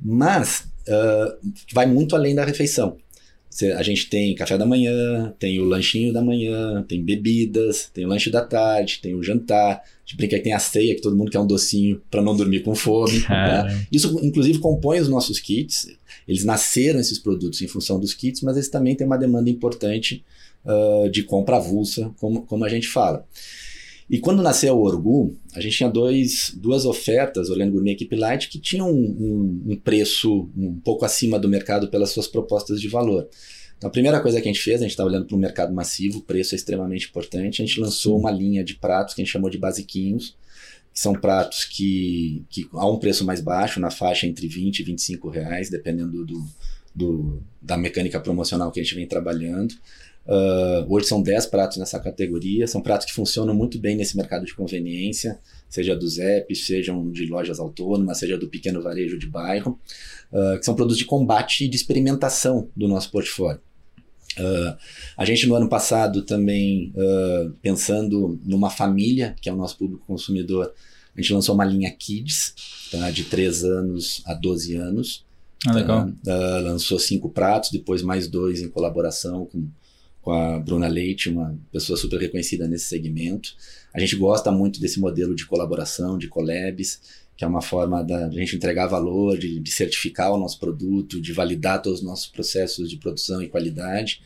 [0.02, 1.38] Mas uh,
[1.72, 2.98] vai muito além da refeição.
[3.76, 8.08] A gente tem café da manhã, tem o lanchinho da manhã, tem bebidas, tem o
[8.08, 9.78] lanche da tarde, tem o jantar.
[9.78, 12.36] A gente brinca que tem a ceia, que todo mundo quer um docinho para não
[12.36, 13.22] dormir com fome.
[13.22, 13.68] Tá?
[13.92, 15.90] Isso, inclusive, compõe os nossos kits.
[16.28, 20.24] Eles nasceram esses produtos em função dos kits, mas eles também têm uma demanda importante
[20.66, 23.26] uh, de compra avulsa, como, como a gente fala.
[24.10, 28.16] E quando nasceu o Orgu, a gente tinha dois, duas ofertas, Orlando Gourmet e Equipe
[28.16, 32.88] Light, que tinham um, um, preço um pouco acima do mercado pelas suas propostas de
[32.88, 33.30] valor.
[33.78, 35.74] Então, a primeira coisa que a gente fez, a gente está olhando para o mercado
[35.74, 39.24] massivo, o preço é extremamente importante, a gente lançou uma linha de pratos que a
[39.24, 40.36] gente chamou de basiquinhos,
[40.92, 44.84] que são pratos que, que há um preço mais baixo, na faixa entre 20 e
[44.84, 46.44] 25 reais, dependendo do,
[46.96, 49.76] do, da mecânica promocional que a gente vem trabalhando.
[50.30, 54.46] Uh, hoje são 10 pratos nessa categoria, são pratos que funcionam muito bem nesse mercado
[54.46, 59.80] de conveniência, seja dos apps, sejam de lojas autônomas, seja do pequeno varejo de bairro,
[60.32, 63.60] uh, que são produtos de combate e de experimentação do nosso portfólio.
[64.38, 64.78] Uh,
[65.18, 66.94] a gente no ano passado também,
[67.60, 70.72] pensando numa família, que é o nosso público consumidor,
[71.16, 72.54] a gente lançou uma linha Kids,
[72.92, 75.26] tá, de 3 anos a 12 anos.
[75.68, 76.08] Ah, legal.
[76.08, 79.68] Uh, lançou cinco pratos, depois mais dois em colaboração com,
[80.30, 83.56] com a Bruna Leite, uma pessoa super reconhecida nesse segmento.
[83.92, 87.02] A gente gosta muito desse modelo de colaboração, de collabs,
[87.36, 91.34] que é uma forma da gente entregar valor, de, de certificar o nosso produto, de
[91.34, 94.22] validar todos os nossos processos de produção e qualidade.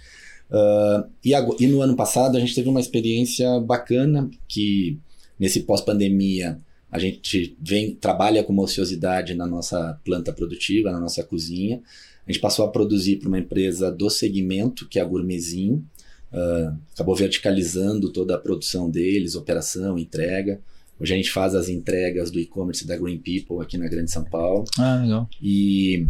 [0.50, 1.32] Uh, e,
[1.64, 5.00] e, no ano passado a gente teve uma experiência bacana que
[5.40, 6.60] nesse pós-pandemia
[6.92, 11.82] a gente vem trabalha com uma ociosidade na nossa planta produtiva, na nossa cozinha.
[12.28, 15.86] A gente passou a produzir para uma empresa do segmento, que é a Gourmetzinho.
[16.34, 20.60] Uh, acabou verticalizando toda a produção deles, operação, entrega.
[21.00, 24.24] Hoje a gente faz as entregas do e-commerce da Green People aqui na Grande São
[24.24, 24.66] Paulo.
[24.78, 25.30] Ah, legal.
[25.42, 26.08] E,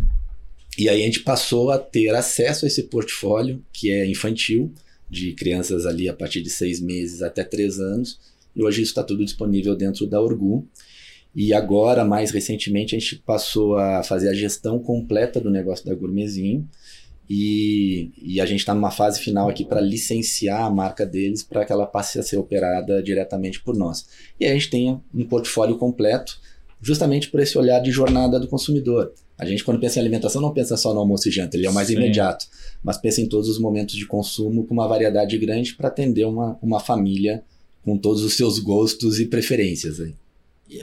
[0.77, 4.71] e aí a gente passou a ter acesso a esse portfólio que é infantil,
[5.09, 8.19] de crianças ali a partir de seis meses até três anos.
[8.55, 10.67] E hoje isso está tudo disponível dentro da Orgu.
[11.35, 15.93] E agora, mais recentemente, a gente passou a fazer a gestão completa do negócio da
[15.95, 16.67] Gourmetzinho.
[17.29, 21.65] E, e a gente está numa fase final aqui para licenciar a marca deles para
[21.65, 24.05] que ela passe a ser operada diretamente por nós.
[24.39, 26.39] E a gente tenha um portfólio completo,
[26.81, 29.13] justamente por esse olhar de jornada do consumidor.
[29.37, 31.69] A gente, quando pensa em alimentação, não pensa só no almoço e janta, ele é
[31.69, 31.95] o mais Sim.
[31.95, 32.45] imediato,
[32.83, 36.57] mas pensa em todos os momentos de consumo com uma variedade grande para atender uma,
[36.61, 37.43] uma família
[37.83, 39.99] com todos os seus gostos e preferências.
[39.99, 40.13] Aí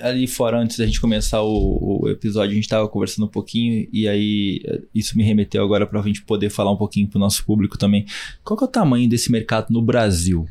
[0.01, 3.89] ali fora, antes da gente começar o, o episódio, a gente estava conversando um pouquinho
[3.93, 7.19] e aí eh, isso me remeteu agora para a gente poder falar um pouquinho para
[7.19, 8.07] o nosso público também.
[8.45, 10.47] Qual que é o tamanho desse mercado no Brasil?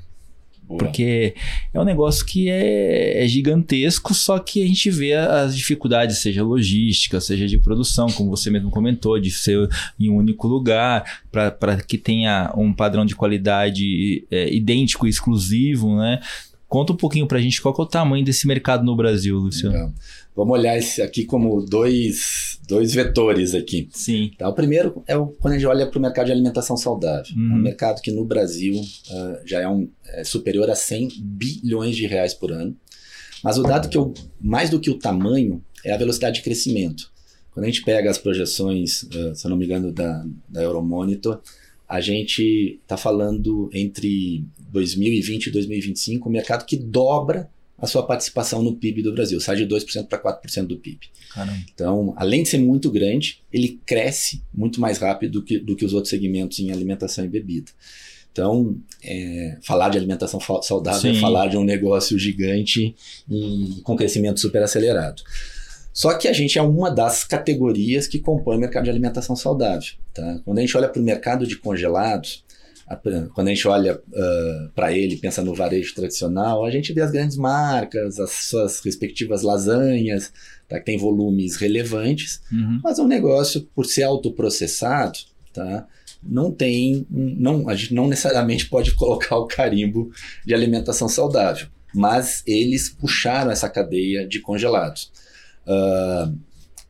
[0.70, 0.78] Boa.
[0.78, 1.34] Porque
[1.74, 6.44] é um negócio que é, é, gigantesco, só que a gente vê as dificuldades, seja
[6.44, 9.68] logística, seja de produção, como você mesmo comentou, de ser
[10.00, 15.98] em um único lugar, para que tenha um padrão de qualidade é, idêntico e exclusivo,
[15.98, 16.20] né?
[16.70, 19.76] Conta um pouquinho para a gente qual é o tamanho desse mercado no Brasil, Luciano.
[19.76, 19.94] Então,
[20.36, 23.90] vamos olhar esse aqui como dois, dois vetores aqui.
[23.92, 24.32] Sim.
[24.38, 27.26] Tá, o primeiro é o, quando a gente olha para o mercado de alimentação saudável.
[27.36, 27.44] Uhum.
[27.44, 27.62] É um uhum.
[27.64, 32.36] mercado que no Brasil uh, já é, um, é superior a 100 bilhões de reais
[32.36, 32.78] por ano.
[33.44, 37.12] Mas o dado que eu, mais do que o tamanho, é a velocidade de crescimento.
[37.50, 41.42] Quando a gente pega as projeções, uh, se eu não me engano, da, da Euromonitor,
[41.90, 47.50] a gente está falando entre 2020 e 2025 um mercado que dobra
[47.82, 51.08] a sua participação no PIB do Brasil, sai de 2% para 4% do PIB.
[51.34, 51.58] Caramba.
[51.74, 55.86] Então, além de ser muito grande, ele cresce muito mais rápido do que, do que
[55.86, 57.72] os outros segmentos em alimentação e bebida.
[58.32, 61.18] Então, é, falar de alimentação saudável é Sim.
[61.18, 62.96] é falar de um negócio gigante
[63.30, 65.24] e com crescimento super acelerado.
[66.00, 69.96] Só que a gente é uma das categorias que compõe o mercado de alimentação saudável.
[70.14, 70.40] Tá?
[70.46, 72.46] Quando a gente olha para o mercado de congelados,
[72.88, 77.02] a, quando a gente olha uh, para ele, pensa no varejo tradicional, a gente vê
[77.02, 80.32] as grandes marcas, as suas respectivas lasanhas,
[80.70, 80.80] tá?
[80.80, 82.80] que tem volumes relevantes, uhum.
[82.82, 85.20] mas é um negócio, por ser autoprocessado,
[85.52, 85.86] tá?
[86.24, 90.10] não tem, não, a gente não necessariamente pode colocar o carimbo
[90.46, 95.12] de alimentação saudável, mas eles puxaram essa cadeia de congelados.
[95.70, 96.36] Uh,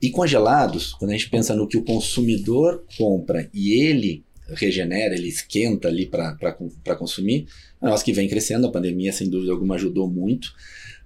[0.01, 5.27] e congelados, quando a gente pensa no que o consumidor compra e ele regenera, ele
[5.27, 7.47] esquenta ali para consumir,
[7.81, 10.53] é um que vem crescendo, a pandemia sem dúvida alguma ajudou muito,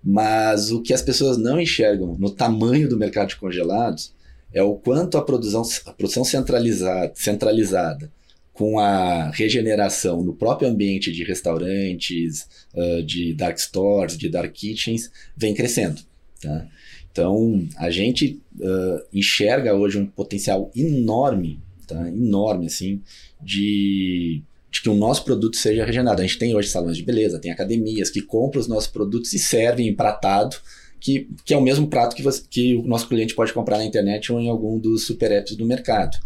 [0.04, 4.14] mas o que as pessoas não enxergam no tamanho do mercado de congelados
[4.54, 8.12] é o quanto a produção, a produção centralizada, centralizada
[8.54, 15.10] com a regeneração no próprio ambiente de restaurantes, uh, de dark stores, de dark kitchens,
[15.36, 16.00] vem crescendo.
[16.40, 16.68] Tá?
[17.14, 22.08] Então, a gente uh, enxerga hoje um potencial enorme, tá?
[22.08, 23.04] enorme, assim,
[23.40, 24.42] de,
[24.72, 26.24] de, que o nosso produto seja regenerado.
[26.24, 29.38] A gente tem hoje salões de beleza, tem academias que compram os nossos produtos e
[29.38, 30.58] servem empratado,
[31.00, 33.86] que, que é o mesmo prato que, você, que o nosso cliente pode comprar na
[33.86, 36.18] internet ou em algum dos super apps do mercado.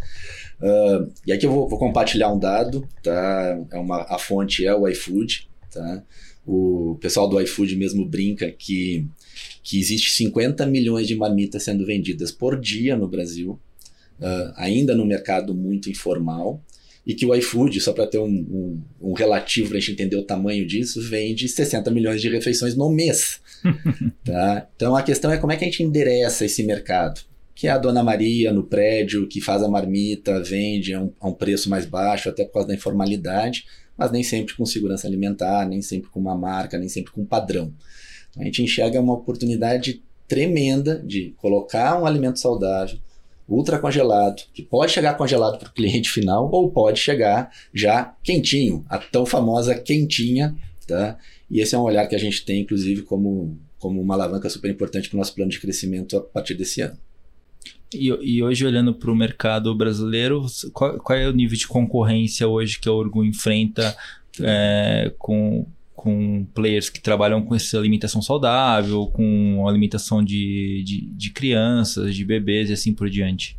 [0.61, 3.59] Uh, e aqui eu vou, vou, compartilhar um dado, tá?
[3.71, 6.01] É uma, a fonte é o iFood, tá?
[6.45, 9.05] O pessoal do iFood mesmo brinca que
[9.67, 13.59] que existe 50 milhões de marmitas sendo vendidas por dia no Brasil,
[14.17, 16.63] uh, ainda no mercado muito informal,
[17.05, 20.15] e que o iFood, só para ter um, um, um relativo para a gente entender
[20.15, 23.41] o tamanho disso, vende 60 milhões de refeições no mês.
[24.23, 24.69] tá?
[24.73, 27.19] Então a questão é como é que a gente endereça esse mercado.
[27.53, 31.27] Que é a Dona Maria no prédio, que faz a marmita, vende a um, a
[31.27, 33.65] um preço mais baixo, até por causa da informalidade,
[33.97, 37.73] mas nem sempre com segurança alimentar, nem sempre com uma marca, nem sempre com padrão.
[38.39, 42.99] A gente enxerga uma oportunidade tremenda de colocar um alimento saudável,
[43.47, 48.85] ultra congelado, que pode chegar congelado para o cliente final ou pode chegar já quentinho,
[48.89, 51.17] a tão famosa quentinha, tá?
[51.49, 54.69] E esse é um olhar que a gente tem, inclusive, como, como uma alavanca super
[54.69, 56.97] importante para o nosso plano de crescimento a partir desse ano.
[57.93, 62.45] E, e hoje, olhando para o mercado brasileiro, qual, qual, é o nível de concorrência
[62.45, 63.95] hoje que a Orgu enfrenta
[64.41, 65.65] é, com,
[66.07, 72.23] com players que trabalham com essa alimentação saudável, com alimentação de, de, de crianças, de
[72.23, 73.57] bebês e assim por diante?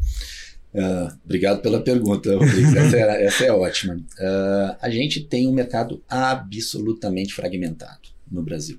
[0.73, 2.75] Uh, obrigado pela pergunta, Rodrigo.
[2.75, 3.97] essa, é, essa é ótima.
[3.97, 8.79] Uh, a gente tem um mercado absolutamente fragmentado no Brasil.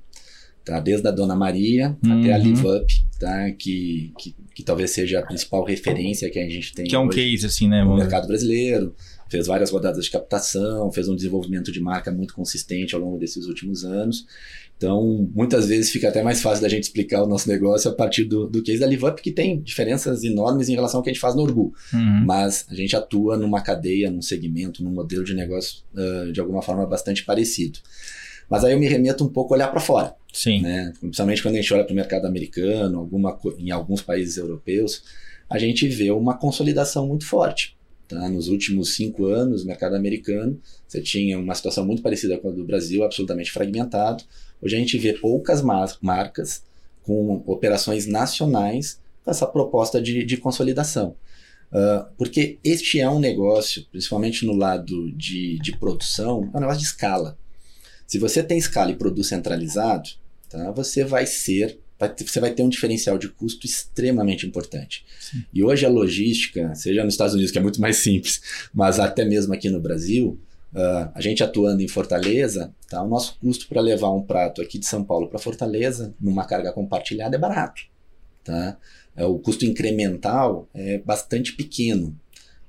[0.66, 0.80] Tá?
[0.80, 2.22] Desde a Dona Maria uhum.
[2.22, 3.52] até a Live Up, tá?
[3.52, 6.86] que, que, que, talvez seja a principal referência que a gente tem.
[6.88, 7.84] Que é um case, assim, né?
[7.84, 8.96] No mercado brasileiro
[9.30, 13.46] fez várias rodadas de captação, fez um desenvolvimento de marca muito consistente ao longo desses
[13.46, 14.26] últimos anos.
[14.76, 18.24] Então, muitas vezes fica até mais fácil da gente explicar o nosso negócio a partir
[18.24, 21.22] do, do case da LiveUp, que tem diferenças enormes em relação ao que a gente
[21.22, 21.74] faz no Orgu.
[21.94, 22.26] Uhum.
[22.26, 26.62] Mas a gente atua numa cadeia, num segmento, num modelo de negócio uh, de alguma
[26.62, 27.80] forma bastante parecido.
[28.50, 30.16] Mas aí eu me remeto um pouco a olhar para fora.
[30.34, 30.62] Sim.
[30.62, 30.94] Né?
[31.00, 35.04] Principalmente quando a gente olha para o mercado americano, alguma, em alguns países europeus,
[35.50, 37.78] a gente vê uma consolidação muito forte.
[38.10, 38.28] Tá?
[38.28, 42.52] Nos últimos cinco anos, no mercado americano, você tinha uma situação muito parecida com a
[42.52, 44.24] do Brasil, absolutamente fragmentado.
[44.60, 46.64] Hoje a gente vê poucas mar marcas
[47.04, 51.16] com operações nacionais com essa proposta de, de consolidação.
[51.72, 56.80] Uh, porque este é um negócio, principalmente no lado de, de produção, é um negócio
[56.80, 57.38] de escala.
[58.08, 60.10] Se você tem escala e produz centralizado,
[60.50, 61.80] tá, você vai ser
[62.18, 65.06] você vai ter um diferencial de custo extremamente importante.
[65.20, 65.44] Sim.
[65.54, 68.42] E hoje a logística, seja nos Estados Unidos, que é muito mais simples,
[68.74, 70.40] mas até mesmo aqui no Brasil,
[70.74, 74.80] uh, a gente atuando em Fortaleza, tá, o nosso custo para levar um prato aqui
[74.80, 77.82] de São Paulo para Fortaleza, numa carga compartilhada, é barato.
[78.44, 78.78] Tá?
[79.16, 82.18] É, o custo incremental é bastante pequeno.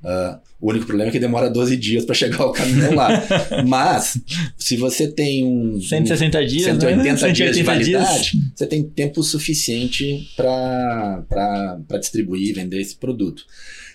[0.03, 3.09] Uh, o único problema é que demora 12 dias para chegar o caminhão lá.
[3.67, 4.19] Mas,
[4.57, 5.81] se você tem um.
[5.81, 7.17] 160 dias, 180 né?
[7.17, 8.53] 180 dias de validade, dias.
[8.55, 13.45] você tem tempo suficiente para distribuir e vender esse produto.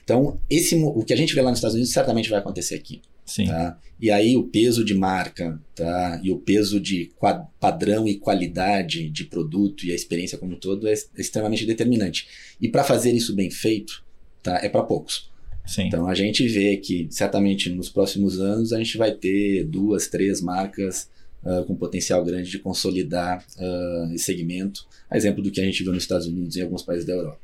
[0.04, 3.02] Então, esse, o que a gente vê lá nos Estados Unidos certamente vai acontecer aqui.
[3.26, 3.48] Sim.
[3.48, 3.78] Tá?
[4.00, 6.22] E aí, o peso de marca tá?
[6.24, 7.12] e o peso de
[7.60, 12.28] padrão e qualidade de produto e a experiência como um todo é extremamente determinante.
[12.62, 14.04] E para fazer isso bem feito,
[14.44, 14.60] tá?
[14.62, 15.34] é para poucos.
[15.66, 15.88] Sim.
[15.88, 20.42] Então a gente vê que certamente nos próximos anos a gente vai ter duas, três
[20.42, 21.10] marcas
[21.44, 25.84] uh, com potencial grande de consolidar uh, esse segmento, a exemplo do que a gente
[25.84, 27.40] viu nos Estados Unidos e em alguns países da Europa.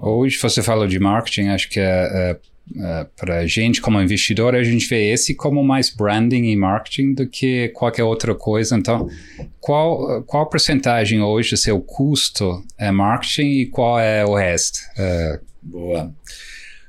[0.00, 2.38] Hoje você falou de marketing, acho que é, é,
[2.76, 7.14] é para a gente como investidor a gente vê esse como mais branding e marketing
[7.14, 8.76] do que qualquer outra coisa.
[8.76, 9.08] Então,
[9.58, 14.78] qual qual porcentagem hoje do seu custo é marketing e qual é o resto?
[14.96, 16.14] Uh, Boa.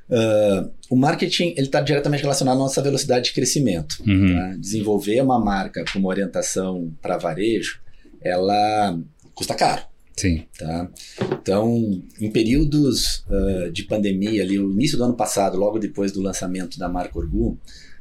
[0.08, 4.02] Uh, o marketing ele está diretamente relacionado à nossa velocidade de crescimento.
[4.06, 4.34] Uhum.
[4.34, 4.56] Tá?
[4.58, 7.80] Desenvolver uma marca com uma orientação para varejo,
[8.20, 8.98] ela
[9.34, 9.82] custa caro.
[10.16, 10.44] Sim.
[10.58, 10.90] Tá?
[11.40, 16.20] Então, em períodos uh, de pandemia, ali, o início do ano passado, logo depois do
[16.20, 17.58] lançamento da marca Orgu,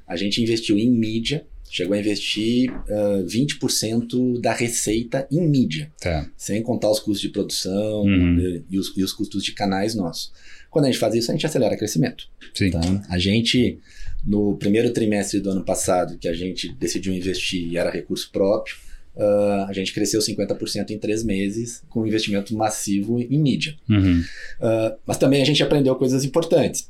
[0.08, 6.30] a gente investiu em mídia, chegou a investir uh, 20% da receita em mídia, tá.
[6.38, 8.64] sem contar os custos de produção uhum.
[8.70, 10.32] e, os, e os custos de canais nossos.
[10.74, 12.28] Quando a gente faz isso, a gente acelera o crescimento.
[12.52, 12.72] Sim.
[12.72, 12.82] Tá?
[13.08, 13.78] A gente,
[14.26, 18.76] no primeiro trimestre do ano passado, que a gente decidiu investir e era recurso próprio,
[19.16, 23.76] uh, a gente cresceu 50% em três meses com um investimento massivo em mídia.
[23.88, 24.22] Uhum.
[24.22, 26.90] Uh, mas também a gente aprendeu coisas importantes.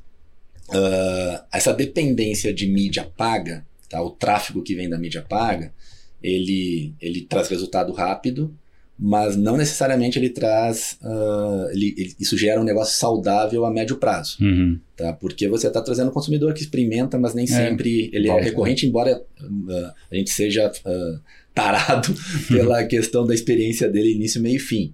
[0.69, 4.01] Uh, essa dependência de mídia paga, tá?
[4.01, 5.73] o tráfego que vem da mídia paga,
[6.21, 8.57] ele, ele traz resultado rápido,
[8.97, 10.97] mas não necessariamente ele traz.
[11.01, 14.37] Uh, ele, ele, isso gera um negócio saudável a médio prazo.
[14.41, 14.79] Uhum.
[14.95, 15.13] Tá?
[15.13, 17.47] Porque você está trazendo um consumidor que experimenta, mas nem é.
[17.47, 21.19] sempre ele é recorrente, embora uh, a gente seja uh,
[21.53, 22.13] tarado
[22.47, 24.93] pela questão da experiência dele início, meio e fim.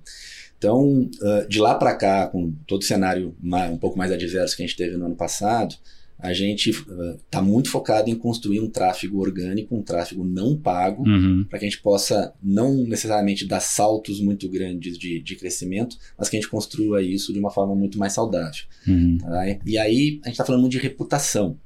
[0.58, 1.10] Então,
[1.48, 4.66] de lá para cá, com todo o cenário mais, um pouco mais adverso que a
[4.66, 5.74] gente teve no ano passado,
[6.20, 11.08] a gente está uh, muito focado em construir um tráfego orgânico, um tráfego não pago,
[11.08, 11.46] uhum.
[11.50, 16.28] para que a gente possa não necessariamente dar saltos muito grandes de, de crescimento, mas
[16.28, 18.64] que a gente construa isso de uma forma muito mais saudável.
[18.86, 19.18] Uhum.
[19.18, 19.60] Tá?
[19.66, 21.58] E aí a gente está falando muito de reputação.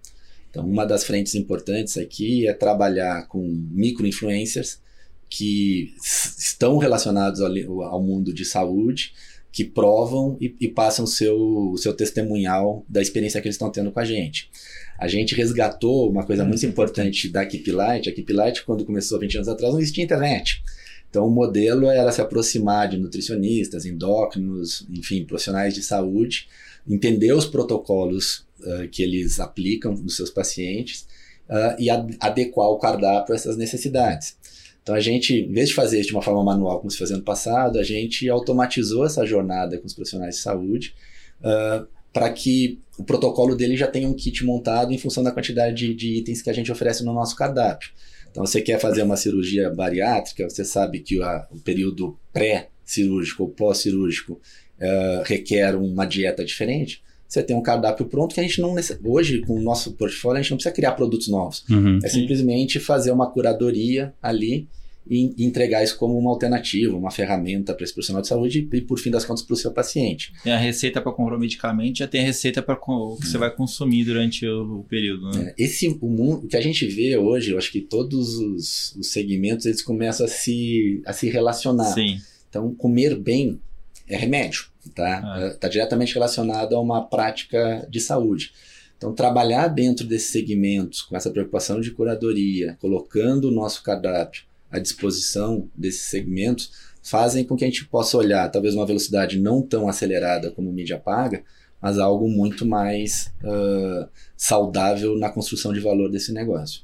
[0.52, 3.42] Então, uma das frentes importantes aqui é trabalhar com
[3.72, 4.80] micro-influencers
[5.28, 5.96] que
[6.38, 9.14] estão relacionados ao, ao, mundo de saúde,
[9.54, 13.92] que provam e, e passam o seu, seu testemunhal da experiência que eles estão tendo
[13.92, 14.50] com a gente.
[14.98, 18.10] A gente resgatou uma coisa muito importante da Keep Light.
[18.10, 20.64] A Keep Light, quando começou 20 anos atrás, não existia internet.
[21.08, 26.48] Então, o modelo era se aproximar de nutricionistas, endócrinos, enfim, profissionais de saúde,
[26.90, 31.06] entender os protocolos uh, que eles aplicam nos seus pacientes
[31.48, 34.36] uh, e ad adequar o cardápio a essas necessidades.
[34.84, 37.24] Então a gente, em vez de fazer de uma forma manual como se fazia no
[37.24, 40.94] passado, a gente automatizou essa jornada com os profissionais de saúde
[41.40, 45.76] uh, para que o protocolo dele já tenha um kit montado em função da quantidade
[45.76, 47.92] de, de, itens que a gente oferece no nosso cardápio.
[48.30, 53.50] Então você quer fazer uma cirurgia bariátrica, você sabe que a, o período pré-cirúrgico ou
[53.50, 57.03] pós-cirúrgico uh, requer uma dieta diferente
[57.34, 60.42] você tem um cardápio pronto que a gente não hoje com o nosso portfólio a
[60.42, 62.00] gente não precisa criar produtos novos uhum.
[62.04, 64.68] é simplesmente fazer uma curadoria ali
[65.10, 68.98] e entregar isso como uma alternativa, uma ferramenta para esse profissional de saúde e, por
[68.98, 70.32] fim das contas, para o seu paciente.
[70.44, 73.38] Tem a receita para comprar o medicamento, já tem a receita para o que você
[73.38, 75.32] vai consumir durante o, o período.
[75.32, 75.54] Né?
[75.58, 78.96] É, esse, o, mundo, o que a gente vê hoje, eu acho que todos os,
[78.96, 81.94] os segmentos eles começam a se, a se relacionar.
[81.94, 82.20] Sim.
[82.50, 83.60] Então, comer bem
[84.08, 85.18] é remédio, tá?
[85.18, 85.50] Está é.
[85.52, 88.52] Tá diretamente relacionado a uma prática de saúde.
[88.98, 94.80] Então, trabalhar dentro desses segmentos com essa preocupação de curadoria, colocando o nosso cardápio à
[94.80, 96.72] disposição desses segmentos,
[97.02, 100.98] fazem com que a gente possa olhar, talvez uma velocidade não tão acelerada como mídia
[100.98, 101.44] paga,
[101.82, 104.08] mas algo muito mais uh,
[104.38, 106.82] saudável na construção de valor desse negócio.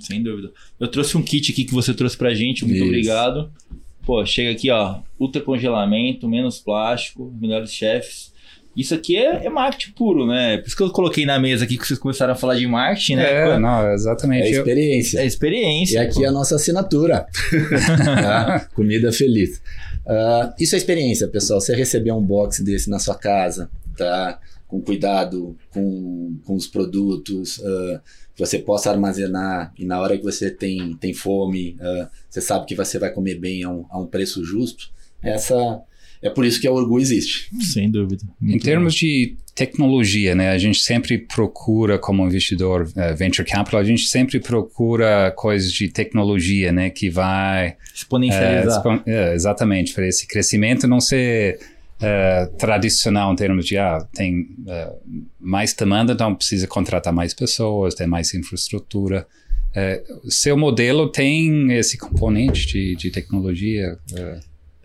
[0.00, 0.50] Sem dúvida.
[0.78, 2.86] Eu trouxe um kit aqui que você trouxe pra gente, muito Isso.
[2.86, 3.52] obrigado.
[4.10, 8.32] Pô, chega aqui, ó, ultra congelamento, menos plástico, melhores chefes.
[8.76, 10.58] Isso aqui é, é, marketing puro, né?
[10.58, 13.14] Por isso que eu coloquei na mesa aqui que vocês começaram a falar de marketing,
[13.14, 13.32] né?
[13.32, 13.62] É, Quando...
[13.62, 14.48] não, exatamente.
[14.48, 15.20] É experiência.
[15.20, 15.94] É experiência.
[15.94, 16.24] E aqui pô.
[16.24, 17.24] é a nossa assinatura.
[18.04, 18.68] tá?
[18.74, 19.62] Comida feliz.
[20.04, 21.60] Uh, isso é experiência, pessoal.
[21.60, 24.40] Você receber um box desse na sua casa, tá?
[24.66, 28.00] Com cuidado com, com os produtos, uh,
[28.40, 32.64] que você possa armazenar e na hora que você tem, tem fome, uh, você sabe
[32.64, 34.90] que você vai comer bem a um, a um preço justo.
[35.22, 35.54] Essa
[36.22, 37.50] é por isso que a Orgu existe.
[37.60, 38.24] Sem dúvida.
[38.40, 38.98] Muito em termos bom.
[39.00, 40.50] de tecnologia, né?
[40.50, 45.88] A gente sempre procura, como investidor uh, venture capital, a gente sempre procura coisas de
[45.88, 46.88] tecnologia, né?
[46.88, 48.86] Que vai exponencializar.
[48.86, 51.58] Uh, uh, exatamente, para esse crescimento não ser
[52.58, 54.48] tradicional em termos de ah, tem
[55.38, 59.26] mais demanda, então precisa contratar mais pessoas, ter mais infraestrutura.
[60.28, 63.98] seu modelo tem esse componente de, de tecnologia?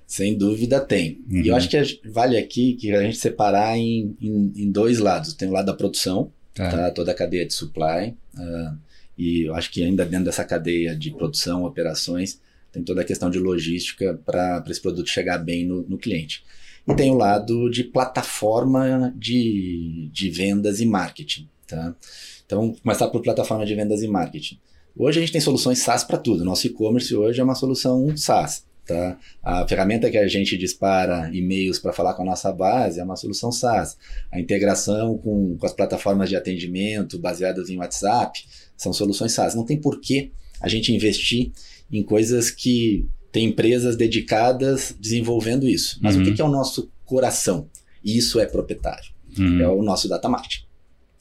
[0.07, 1.23] Sem dúvida tem.
[1.29, 1.41] Uhum.
[1.41, 1.57] E eu uhum.
[1.57, 5.33] acho que vale aqui que a gente separar em, em, em dois lados.
[5.33, 6.69] Tem o lado da produção, é.
[6.69, 6.91] tá?
[6.91, 8.15] toda a cadeia de supply.
[8.35, 8.77] Uh,
[9.17, 12.39] e eu acho que ainda dentro dessa cadeia de produção, operações,
[12.71, 16.43] tem toda a questão de logística para esse produto chegar bem no, no, cliente.
[16.87, 21.49] E tem o lado de plataforma de, de vendas e marketing.
[21.67, 21.95] Tá?
[22.45, 24.59] Então, começar por plataforma de vendas e marketing.
[24.95, 26.45] Hoje a gente tem soluções SaaS para tudo.
[26.45, 28.65] Nosso e-commerce hoje é uma solução SaaS.
[28.85, 29.17] Tá?
[29.41, 33.15] A ferramenta que a gente dispara e-mails para falar com a nossa base é uma
[33.15, 33.97] solução SaaS.
[34.31, 38.45] A integração com, com as plataformas de atendimento baseadas em WhatsApp
[38.77, 39.55] são soluções SaaS.
[39.55, 40.31] Não tem porquê
[40.61, 41.51] a gente investir
[41.91, 45.99] em coisas que tem empresas dedicadas desenvolvendo isso.
[46.01, 46.21] Mas uhum.
[46.21, 47.67] o que, que, é o nosso coração?
[48.01, 49.11] Isso é proprietário.
[49.37, 49.59] Uhum.
[49.59, 50.63] É o nosso data marketing.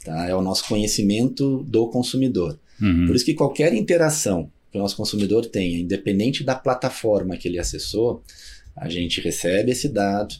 [0.04, 0.28] Tá?
[0.28, 2.56] É o nosso conhecimento do consumidor.
[2.80, 3.06] Uhum.
[3.08, 7.58] Por isso que qualquer interação que o nosso consumidor tenha, independente da plataforma que ele
[7.58, 8.22] acessou,
[8.76, 10.36] a gente recebe esse dado,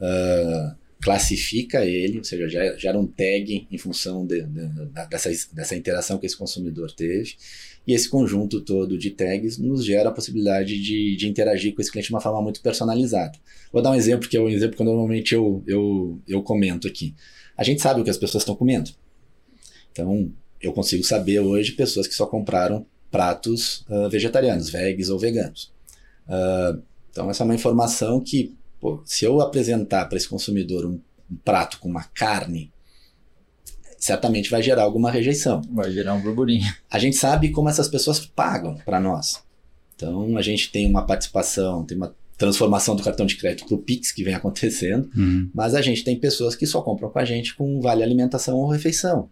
[0.00, 5.30] uh, classifica ele, ou seja, gera, gera um tag em função de, de, de, dessa,
[5.54, 7.34] dessa interação que esse consumidor teve.
[7.86, 11.90] E esse conjunto todo de tags nos gera a possibilidade de, de interagir com esse
[11.90, 13.38] cliente de uma forma muito personalizada.
[13.72, 17.14] Vou dar um exemplo, que é um exemplo que normalmente eu, eu, eu comento aqui.
[17.56, 18.90] A gente sabe o que as pessoas estão comendo.
[19.92, 25.72] Então, eu consigo saber hoje pessoas que só compraram pratos uh, vegetarianos, vegs ou veganos.
[26.26, 31.00] Uh, então, essa é uma informação que, pô, se eu apresentar para esse consumidor um,
[31.30, 32.72] um, prato com uma carne,
[34.04, 35.62] certamente vai gerar alguma rejeição.
[35.72, 36.70] Vai gerar um burburinho.
[36.90, 39.42] A gente sabe como essas pessoas pagam para nós.
[39.96, 43.78] Então, a gente tem uma participação, tem uma transformação do cartão de crédito para o
[43.78, 45.48] Pix que vem acontecendo, uhum.
[45.54, 48.68] mas a gente tem pessoas que só compram com a gente com vale alimentação ou
[48.68, 49.30] refeição.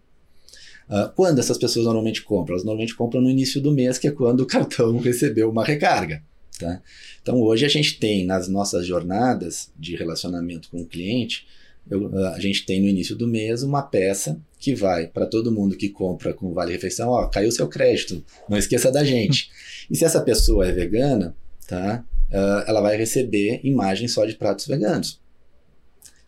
[0.89, 2.55] Uh, quando essas pessoas normalmente compram?
[2.55, 6.23] Elas normalmente compram no início do mês, que é quando o cartão recebeu uma recarga.
[6.57, 6.81] Tá?
[7.21, 11.45] Então hoje a gente tem nas nossas jornadas de relacionamento com o cliente
[11.89, 15.75] eu, a gente tem no início do mês uma peça que vai para todo mundo
[15.75, 19.51] que compra com Vale Refeição, ó, caiu seu crédito, não esqueça da gente.
[19.91, 21.35] E se essa pessoa é vegana,
[21.67, 22.05] tá?
[22.31, 25.19] Uh, ela vai receber imagens só de pratos veganos.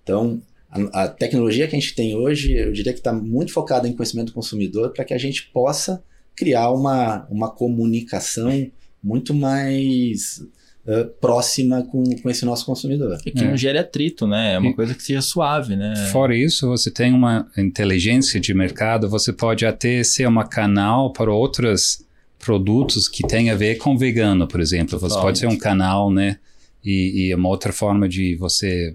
[0.03, 3.87] Então, a, a, tecnologia que a gente tem hoje, eu diria que está muito focada
[3.87, 6.03] em conhecimento do consumidor para que a gente possa
[6.35, 8.69] criar uma, uma comunicação
[9.01, 10.45] muito mais
[10.88, 13.17] uh, próxima com, com esse nosso consumidor.
[13.25, 13.47] E que é.
[13.47, 14.53] não gere atrito, né?
[14.53, 15.95] É uma e, coisa que seja suave, né?
[16.11, 21.31] Fora isso, você tem uma inteligência de mercado, você pode até ser uma canal para
[21.31, 22.05] outros
[22.39, 24.99] produtos que tem a ver com vegano, por exemplo.
[24.99, 26.38] Você pode ser um canal, né?
[26.83, 28.93] E, e uma outra forma de você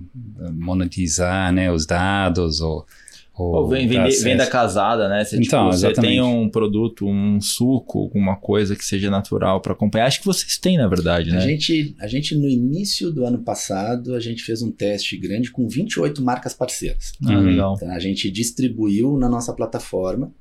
[0.53, 2.87] monetizar né, os dados ou
[3.43, 5.25] ou vem, venda casada, né?
[5.25, 9.73] Você, então, tipo, você tem um produto, um suco, alguma coisa que seja natural para
[9.73, 10.07] acompanhar.
[10.07, 11.39] Acho que vocês têm, na verdade, né?
[11.39, 15.51] A gente, a gente, no início do ano passado, a gente fez um teste grande
[15.51, 17.13] com 28 marcas parceiras.
[17.25, 17.41] Ah, uhum.
[17.41, 17.75] legal.
[17.77, 20.33] Então, a gente distribuiu na nossa plataforma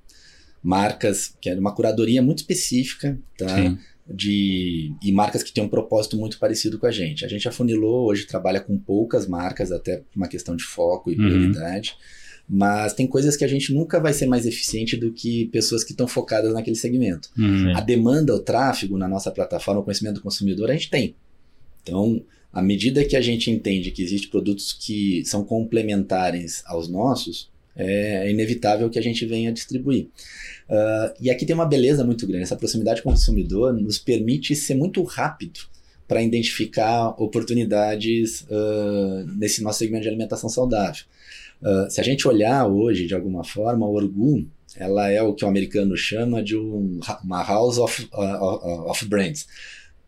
[0.62, 3.56] marcas, que era uma curadoria muito específica, tá?
[3.56, 3.78] Sim.
[4.12, 7.24] De, e marcas que têm um propósito muito parecido com a gente.
[7.24, 11.16] A gente afunilou, hoje trabalha com poucas marcas, até por uma questão de foco e
[11.16, 11.28] uhum.
[12.50, 15.92] Mas tem coisas que a gente nunca vai ser mais eficiente do que pessoas que
[15.92, 17.30] estão focadas naquele segmento.
[17.38, 17.78] Uhum.
[17.78, 21.16] A demanda, o tráfego na nossa plataforma, o conhecimento do consumidor, a gente tem.
[21.84, 27.52] Então, à medida que a gente entende que existem produtos que são complementares aos nossos,
[27.76, 30.08] é inevitável que a gente venha distribuir.
[30.68, 32.44] Uh, e aqui tem uma beleza muito grande.
[32.44, 35.60] Essa proximidade com o consumidor nos permite ser muito rápido
[36.10, 41.04] para identificar oportunidades uh, nesse nosso segmento de alimentação saudável.
[41.62, 45.46] Uh, se a gente olhar hoje, de alguma forma, o Orgu, ela é o que
[45.46, 49.46] o americano chama de um, uma house of, uh, of brands.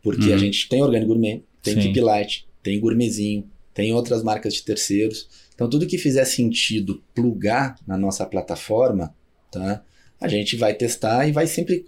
[0.02, 0.34] Porque uhum.
[0.34, 5.28] a gente tem Organic Gourmet, tem Keep Light, tem Gourmetzinho, tem outras marcas de terceiros.
[5.54, 9.14] Então, tudo que fizer sentido plugar na nossa plataforma,
[9.52, 9.84] tá?
[10.22, 11.84] a gente vai testar e vai sempre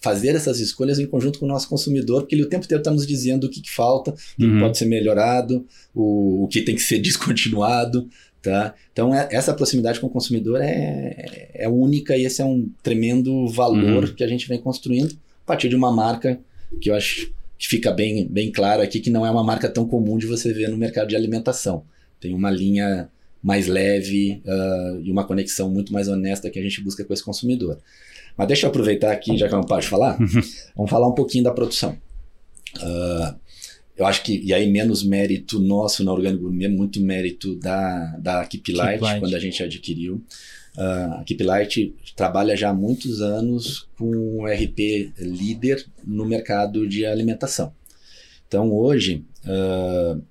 [0.00, 2.90] fazer essas escolhas em conjunto com o nosso consumidor, porque ele o tempo inteiro está
[2.90, 4.54] nos dizendo o que, que falta, o uhum.
[4.54, 8.08] que pode ser melhorado, o, o que tem que ser descontinuado.
[8.40, 8.74] Tá?
[8.92, 13.48] Então, é, essa proximidade com o consumidor é, é única e esse é um tremendo
[13.48, 14.14] valor uhum.
[14.14, 16.38] que a gente vem construindo a partir de uma marca
[16.80, 19.86] que eu acho que fica bem, bem claro aqui que não é uma marca tão
[19.88, 21.82] comum de você ver no mercado de alimentação.
[22.20, 23.08] Tem uma linha
[23.42, 27.24] mais leve uh, e uma conexão muito mais honesta que a gente busca com esse
[27.24, 27.78] consumidor.
[28.38, 30.16] Mas deixa eu aproveitar aqui, já que eu não posso falar,
[30.76, 31.98] vamos falar um pouquinho da produção.
[32.76, 33.36] Uh,
[33.96, 38.46] eu acho que, e aí menos mérito nosso na Orgânico Gourmet, muito mérito da, da
[38.46, 39.20] Keep Light, Light.
[39.20, 40.22] quando a gente adquiriu.
[40.76, 46.88] Uh, a Keep Light trabalha já há muitos anos com o RP líder no mercado
[46.88, 47.72] de alimentação.
[48.46, 50.22] Então hoje, uh,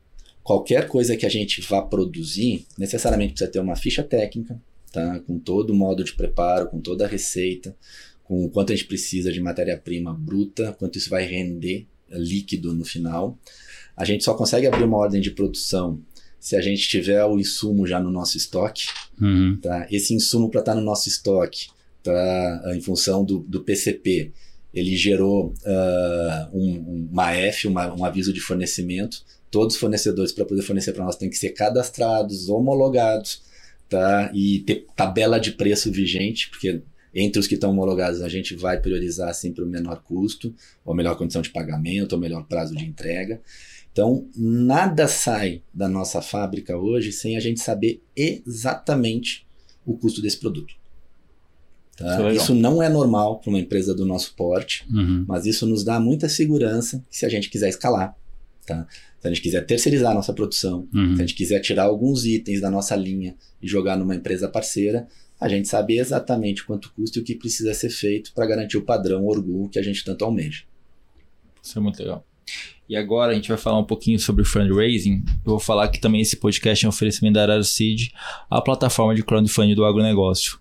[0.42, 4.58] qualquer coisa que a gente vá produzir, necessariamente precisa ter uma ficha técnica,
[4.92, 5.20] tá?
[5.22, 7.76] com todo o modo de preparo, com toda a receita,
[8.24, 12.86] com o quanto a gente precisa de matéria-prima bruta, quanto isso vai render líquido no
[12.86, 13.38] final.
[13.96, 16.00] A gente só consegue abrir uma ordem de produção
[16.40, 18.88] se a gente tiver o insumo já no nosso estoque.
[19.20, 19.58] Uhum.
[19.62, 19.88] Tá?
[19.92, 21.68] Esse insumo para estar tá no nosso estoque,
[22.04, 22.72] tá?
[22.76, 24.32] em função do, do PCP,
[24.74, 29.24] ele gerou uh, um, uma F, uma, um aviso de fornecimento.
[29.50, 33.42] Todos os fornecedores, para poder fornecer para nós, têm que ser cadastrados, homologados,
[33.90, 34.32] tá?
[34.34, 36.82] e ter tabela de preço vigente, porque
[37.14, 40.54] entre os que estão homologados, a gente vai priorizar sempre o menor custo,
[40.86, 43.42] ou melhor condição de pagamento, ou melhor prazo de entrega.
[43.92, 49.48] Então, nada sai da nossa fábrica hoje sem a gente saber exatamente
[49.84, 50.76] o custo desse produto.
[51.98, 52.32] Tá?
[52.32, 55.26] Isso não é normal para uma empresa do nosso porte, uhum.
[55.28, 58.16] mas isso nos dá muita segurança se a gente quiser escalar.
[58.68, 58.86] Tá?
[59.20, 61.16] Se a gente quiser terceirizar a nossa produção, uhum.
[61.16, 65.08] se a gente quiser tirar alguns itens da nossa linha e jogar numa empresa parceira,
[65.40, 68.82] a gente sabe exatamente quanto custa e o que precisa ser feito para garantir o
[68.82, 70.64] padrão orgulho que a gente tanto almeja.
[71.64, 72.26] Isso é muito legal.
[72.90, 75.24] E agora a gente vai falar um pouquinho sobre fundraising.
[75.46, 78.10] Eu vou falar que também esse podcast é um oferecimento da Araro Seed,
[78.50, 80.60] a plataforma de crowdfunding do agronegócio.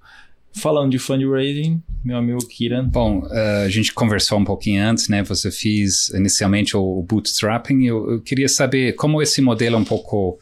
[0.57, 2.89] Falando de fundraising, meu amigo Kiran.
[2.89, 5.23] Bom, uh, a gente conversou um pouquinho antes, né?
[5.25, 7.85] Você fez inicialmente o, bootstrapping.
[7.85, 10.39] Eu, eu queria saber como esse modelo é um pouco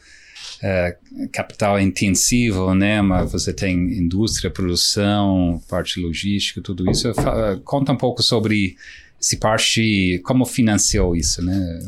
[0.63, 3.01] uh, capital intensivo, né?
[3.01, 7.11] Mas você tem indústria, produção, parte logística, tudo isso.
[7.11, 8.77] Uh, conta um pouco sobre
[9.19, 11.79] se parte, como financiou isso, né?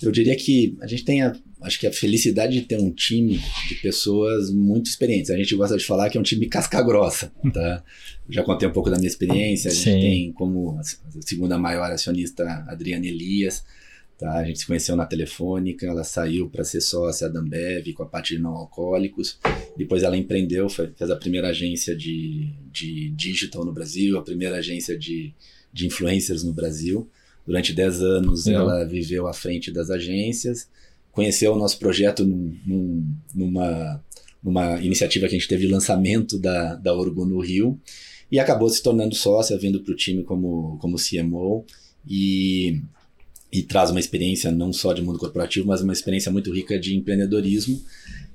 [0.00, 1.32] Eu diria que a gente tem a,
[1.62, 5.30] acho que a felicidade de ter um time de pessoas muito experientes.
[5.30, 7.82] A gente gosta de falar que é um time casca grossa, tá?
[8.28, 9.70] Já contei um pouco da minha experiência.
[9.70, 10.00] A gente Sim.
[10.00, 10.78] tem como
[11.20, 13.64] segunda maior acionista Adriana Elias,
[14.18, 14.38] Tá?
[14.38, 18.06] A gente se conheceu na Telefônica, ela saiu para ser sócia da Ambev com a
[18.06, 19.38] parte de não alcoólicos.
[19.76, 24.98] Depois ela empreendeu, fez a primeira agência de, de digital no Brasil, a primeira agência
[24.98, 25.32] de,
[25.72, 27.08] de influencers no Brasil.
[27.46, 30.68] Durante 10 anos ela viveu à frente das agências,
[31.18, 34.04] conheceu o nosso projeto num, num, numa,
[34.40, 37.76] numa iniciativa que a gente teve de lançamento da, da Orgo no Rio
[38.30, 41.64] e acabou se tornando sócia, vindo para o time como, como CMO.
[42.08, 42.80] E
[43.50, 46.94] e traz uma experiência não só de mundo corporativo, mas uma experiência muito rica de
[46.94, 47.82] empreendedorismo.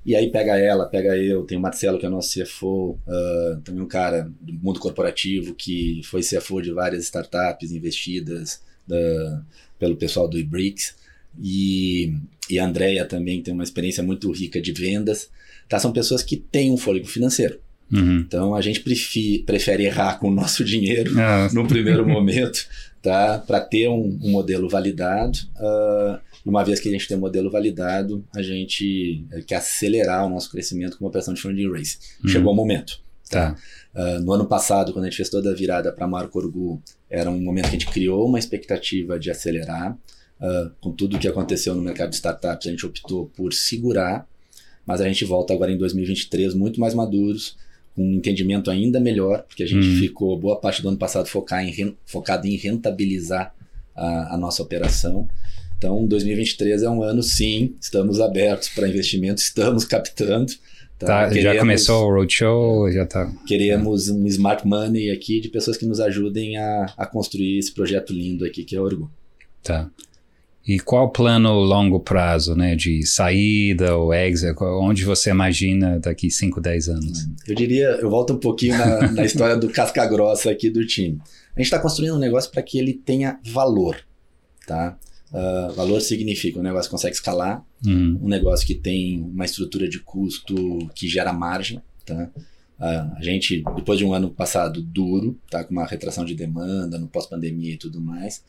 [0.04, 3.82] E aí pega ela, pega eu, tem o Marcelo, que é nosso CFO, uh, também
[3.82, 9.46] um cara do mundo corporativo que foi CFO de várias startups investidas da,
[9.80, 10.96] pelo pessoal do iBricks.
[11.42, 12.14] E,
[12.50, 15.30] e a Andrea também tem uma experiência muito rica de vendas.
[15.68, 15.80] Tá?
[15.80, 17.60] São pessoas que têm um fôlego financeiro.
[17.92, 18.20] Uhum.
[18.20, 21.50] Então a gente prefere, prefere errar com o nosso dinheiro ah.
[21.54, 22.66] no primeiro momento
[23.02, 23.38] tá?
[23.40, 25.38] para ter um, um, modelo validado.
[25.58, 30.26] Uh, uma vez que a gente tem um modelo validado, a gente eh, quer acelerar
[30.26, 31.98] o nosso crescimento com uma operação de funding race.
[32.22, 32.30] Uhum.
[32.30, 33.00] Chegou o momento.
[33.30, 33.56] Tá?
[33.96, 37.30] Uh, no ano passado, quando a gente fez toda a virada para Marco Orgu, era
[37.30, 39.98] um momento que a gente criou uma expectativa de acelerar.
[40.44, 44.28] Uh, com tudo o que aconteceu no mercado de startups, a gente optou por segurar,
[44.86, 47.56] mas a gente volta agora em 2023 muito mais maduros,
[47.96, 50.00] com um entendimento ainda melhor, porque a gente uhum.
[50.00, 53.56] ficou boa parte do ano passado focar em, focado em rentabilizar
[53.96, 55.30] a, a, nossa operação.
[55.78, 60.52] Então, 2023 é um ano, sim, estamos abertos para investimento, estamos captando.
[60.98, 61.08] Tá?
[61.08, 63.32] Tá, queremos, já começou o roadshow, já está.
[63.48, 68.12] Queremos um smart money aqui de pessoas que nos ajudem a, a construir esse projeto
[68.12, 69.12] lindo aqui que é o Orgo.
[69.62, 69.90] Tá.
[70.66, 76.32] E qual o plano longo prazo, né, de saída ou exit, onde você imagina daqui
[76.32, 77.28] 5, 10 anos?
[77.46, 81.20] Eu diria, eu volto um pouquinho na, na história do casca grossa aqui do time.
[81.54, 83.98] A gente está construindo um negócio para que ele tenha valor,
[84.66, 84.98] tá?
[85.34, 88.20] Uh, valor significa um negócio que consegue escalar, uhum.
[88.22, 90.56] um negócio que tem uma estrutura de custo
[90.96, 92.32] que gera margem, tá?
[92.80, 96.98] Uh, a gente, depois de um ano passado duro, tá, com uma retração de demanda
[96.98, 98.44] no pós-pandemia e tudo mais,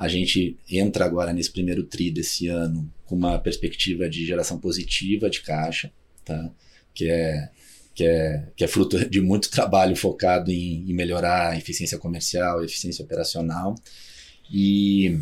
[0.00, 5.28] a gente entra agora nesse primeiro TRI desse ano com uma perspectiva de geração positiva
[5.28, 5.92] de caixa,
[6.24, 6.50] tá?
[6.94, 7.50] que, é,
[7.94, 12.64] que, é, que é fruto de muito trabalho focado em, em melhorar a eficiência comercial,
[12.64, 13.74] eficiência operacional.
[14.50, 15.18] E,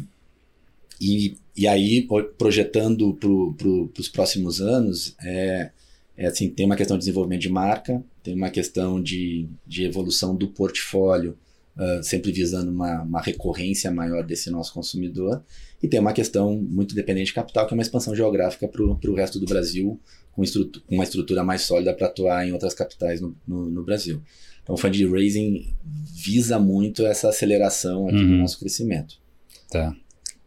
[1.01, 2.07] e, e aí,
[2.39, 5.73] projetando para os próximos anos, é,
[6.17, 10.37] é assim, tem uma questão de desenvolvimento de marca, tem uma questão de, de evolução
[10.37, 11.37] do portfólio
[11.79, 15.43] uh, sempre visando uma, uma recorrência maior desse nosso consumidor.
[15.83, 19.15] E tem uma questão muito dependente de capital, que é uma expansão geográfica para o
[19.15, 19.99] resto do Brasil,
[20.33, 24.21] com, com uma estrutura mais sólida para atuar em outras capitais no, no, no, Brasil.
[24.63, 25.73] Então, o fundraising
[26.15, 28.27] visa muito essa aceleração aqui uhum.
[28.31, 29.17] no nosso crescimento.
[29.71, 29.95] Tá.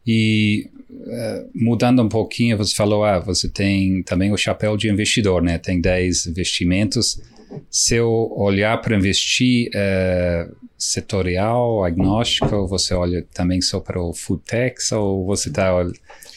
[0.06, 5.42] E uh, mudando um pouquinho, você falou, ah, você tem também o chapéu de investidor,
[5.42, 5.58] né?
[5.58, 7.22] Tem 10 investimentos.
[7.70, 12.68] Se eu olhar para investir, uh, setorial, agnóstico?
[12.68, 15.72] Você olha também só para o food techs ou você está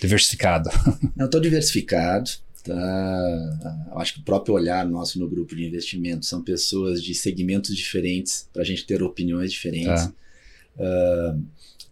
[0.01, 0.69] diversificado?
[1.17, 2.31] Não, estou diversificado.
[2.63, 3.89] Tá?
[3.97, 8.49] Acho que o próprio olhar nosso no grupo de investimento são pessoas de segmentos diferentes
[8.53, 10.07] para a gente ter opiniões diferentes.
[10.07, 10.13] Tá.
[10.77, 11.43] Uh,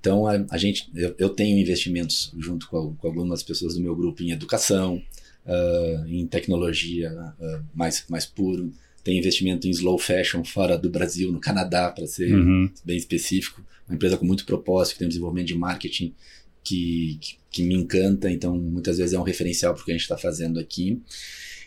[0.00, 3.94] então, a, a gente, eu, eu, tenho investimentos junto com, com, algumas pessoas do meu
[3.94, 5.00] grupo em educação,
[5.46, 8.72] uh, em tecnologia uh, mais, mais puro,
[9.04, 12.70] tem investimento em slow fashion fora do Brasil, no Canadá, para ser uhum.
[12.84, 13.64] bem específico.
[13.88, 16.14] Uma empresa com muito propósito, que tem um desenvolvimento de marketing
[16.62, 19.94] que, que, que me encanta, então muitas vezes é um referencial para o que a
[19.94, 21.00] gente está fazendo aqui.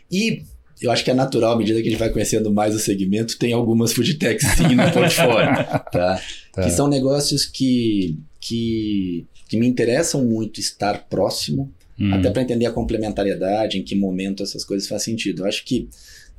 [0.09, 0.43] E
[0.81, 3.37] eu acho que é natural, à medida que a gente vai conhecendo mais o segmento,
[3.37, 5.55] tem algumas food techs sim no portfólio,
[5.91, 6.21] tá?
[6.53, 6.63] tá?
[6.63, 12.13] Que são negócios que, que, que me interessam muito estar próximo, hum.
[12.13, 15.43] até para entender a complementariedade, em que momento essas coisas fazem sentido.
[15.43, 15.89] Eu acho que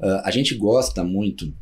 [0.01, 1.53] Uh, a gente gosta muito,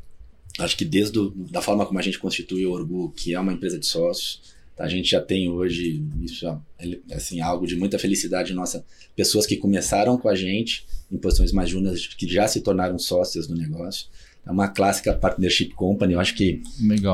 [0.58, 3.52] acho que desde a da forma como a gente constituiu o Orgu, que é uma
[3.52, 4.84] empresa de sócios, tá?
[4.84, 9.56] a gente já tem hoje isso é assim algo de muita felicidade nossa, pessoas que
[9.56, 14.08] começaram com a gente em posições mais júniores que já se tornaram sócias do negócio.
[14.46, 16.12] É uma clássica partnership company.
[16.12, 16.60] Eu acho que,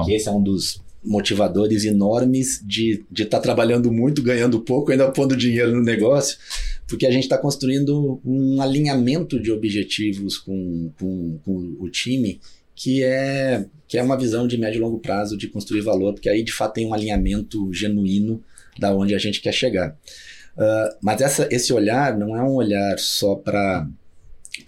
[0.04, 5.10] que esse é um dos motivadores enormes de estar tá trabalhando muito, ganhando pouco, ainda
[5.10, 6.36] pondo dinheiro no negócio,
[6.90, 12.40] porque a gente está construindo um alinhamento de objetivos com, com, com, o time
[12.74, 16.28] que é, que é uma visão de médio e longo prazo de construir valor, porque
[16.28, 18.42] aí de fato tem um alinhamento genuíno
[18.78, 19.96] da onde a gente quer chegar.
[20.56, 23.88] Uh, mas essa, esse olhar não é um olhar só para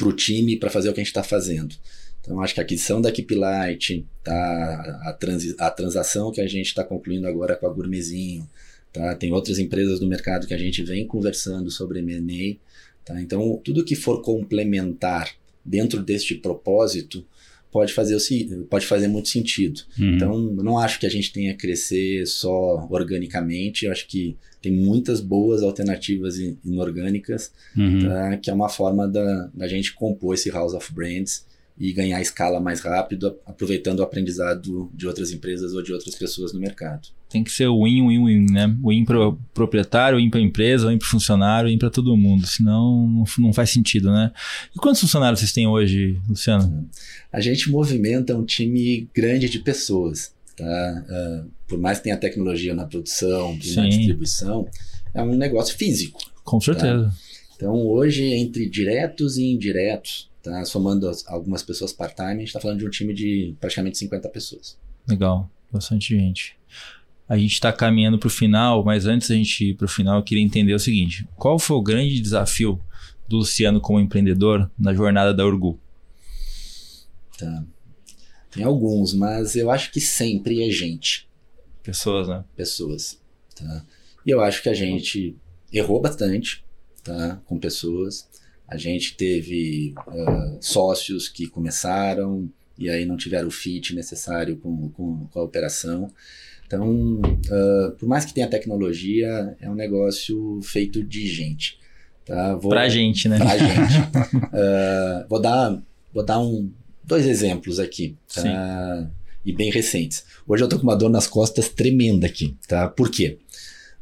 [0.00, 1.74] o time, para fazer o que a gente está fazendo
[2.22, 6.68] então, acho que a aquisição da Keep Light, tá, a, a transação que a gente
[6.68, 8.48] está concluindo agora com a Gourmetzinho,
[8.92, 9.14] Tá?
[9.14, 12.56] Tem outras empresas do mercado que a gente vem conversando sobre M&A.
[13.04, 13.20] Tá?
[13.20, 15.30] Então, tudo que for complementar
[15.64, 17.24] dentro deste propósito
[17.70, 18.18] pode fazer,
[18.68, 19.80] pode fazer muito sentido.
[19.98, 20.14] Uhum.
[20.14, 23.86] Então, não acho que a gente tenha que crescer só organicamente.
[23.86, 28.00] Eu acho que tem muitas boas alternativas inorgânicas, uhum.
[28.00, 28.36] tá?
[28.36, 31.46] que é uma forma da, da gente compor esse House of Brands
[31.78, 36.52] e ganhar escala mais rápido, aproveitando o aprendizado de outras empresas ou de outras pessoas
[36.52, 37.08] no mercado.
[37.32, 38.76] Tem que ser win, win, win, né?
[38.84, 42.16] Win para o proprietário, win para a empresa, win para o funcionário, win para todo
[42.16, 42.46] mundo.
[42.46, 44.32] Senão não, não faz sentido, né?
[44.74, 46.88] E quantos funcionários vocês têm hoje, Luciano?
[47.32, 50.34] A gente movimenta um time grande de pessoas.
[50.56, 51.04] Tá?
[51.08, 54.68] Uh, por mais que tenha tecnologia na produção e na distribuição,
[55.14, 56.20] é um negócio físico.
[56.44, 57.04] Com certeza.
[57.04, 57.14] Tá?
[57.56, 60.64] Então, hoje, entre diretos e indiretos, Tá?
[60.64, 64.28] Somando as, algumas pessoas part-time, a gente está falando de um time de praticamente 50
[64.28, 64.76] pessoas.
[65.08, 66.56] Legal, bastante gente.
[67.32, 70.18] A gente está caminhando para o final, mas antes da gente ir para o final,
[70.18, 72.78] eu queria entender o seguinte: qual foi o grande desafio
[73.26, 75.80] do Luciano como empreendedor na jornada da Orgu?
[77.38, 77.64] Tá.
[78.50, 81.26] Tem alguns, mas eu acho que sempre é gente.
[81.82, 82.44] Pessoas, né?
[82.54, 83.18] Pessoas.
[83.56, 83.82] Tá?
[84.26, 85.34] E eu acho que a gente
[85.72, 86.62] errou bastante
[87.02, 87.40] tá?
[87.46, 88.28] com pessoas.
[88.68, 94.90] A gente teve uh, sócios que começaram e aí não tiveram o fit necessário com,
[94.90, 96.12] com, com a operação.
[96.72, 101.78] Então, uh, por mais que tenha tecnologia, é um negócio feito de gente.
[102.24, 102.54] Tá?
[102.54, 103.36] Vou, pra gente, né?
[103.36, 103.98] Pra gente.
[103.98, 105.82] uh, vou dar,
[106.14, 106.72] vou dar um,
[107.04, 108.16] dois exemplos aqui.
[108.34, 109.06] Tá?
[109.44, 110.24] E bem recentes.
[110.48, 112.56] Hoje eu tô com uma dor nas costas tremenda aqui.
[112.66, 112.88] Tá?
[112.88, 113.38] Por quê?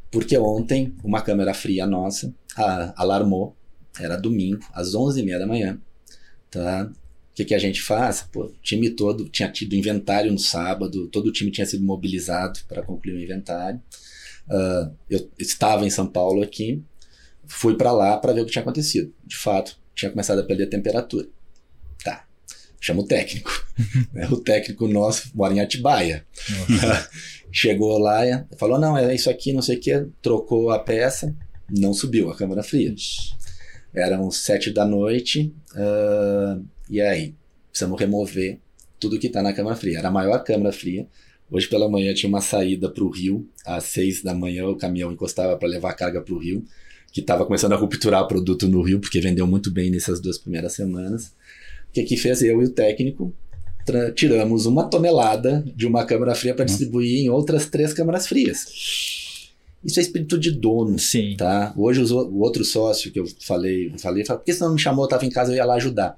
[0.08, 2.32] Porque ontem uma câmera fria nossa
[2.94, 3.56] alarmou
[3.98, 5.80] era domingo, às 11h30 da manhã.
[6.48, 6.88] Tá?
[7.40, 8.22] O que, que a gente faz?
[8.30, 12.60] Pô, o time todo tinha tido inventário no sábado, todo o time tinha sido mobilizado
[12.68, 13.80] para concluir o inventário.
[14.46, 16.82] Uh, eu estava em São Paulo aqui,
[17.46, 19.14] fui para lá para ver o que tinha acontecido.
[19.24, 21.28] De fato, tinha começado a perder a temperatura.
[22.04, 22.26] Tá,
[22.78, 23.50] chama o técnico.
[24.12, 26.26] Né, o técnico nosso mora em Atibaia.
[27.50, 31.34] Chegou lá e falou: não, é isso aqui, não sei o que, trocou a peça,
[31.70, 32.94] não subiu a câmara fria.
[33.94, 37.34] Eram sete da noite, uh, e aí,
[37.70, 38.58] precisamos remover
[38.98, 39.98] tudo que está na câmara fria.
[39.98, 41.06] Era a maior câmara fria.
[41.50, 45.10] Hoje pela manhã tinha uma saída para o rio, às seis da manhã o caminhão
[45.10, 46.64] encostava para levar carga para o rio,
[47.12, 50.74] que estava começando a rupturar produto no rio, porque vendeu muito bem nessas duas primeiras
[50.74, 51.32] semanas.
[51.88, 53.34] O que, que fez eu e o técnico?
[54.14, 56.66] Tiramos uma tonelada de uma câmara fria para uhum.
[56.66, 59.50] distribuir em outras três câmaras frias.
[59.82, 60.98] Isso é espírito de dono.
[60.98, 61.34] Sim.
[61.36, 61.72] Tá?
[61.76, 65.04] Hoje o outro sócio que eu falei, falei, falei, por que você não me chamou?
[65.04, 66.16] Eu estava em casa, eu ia lá ajudar.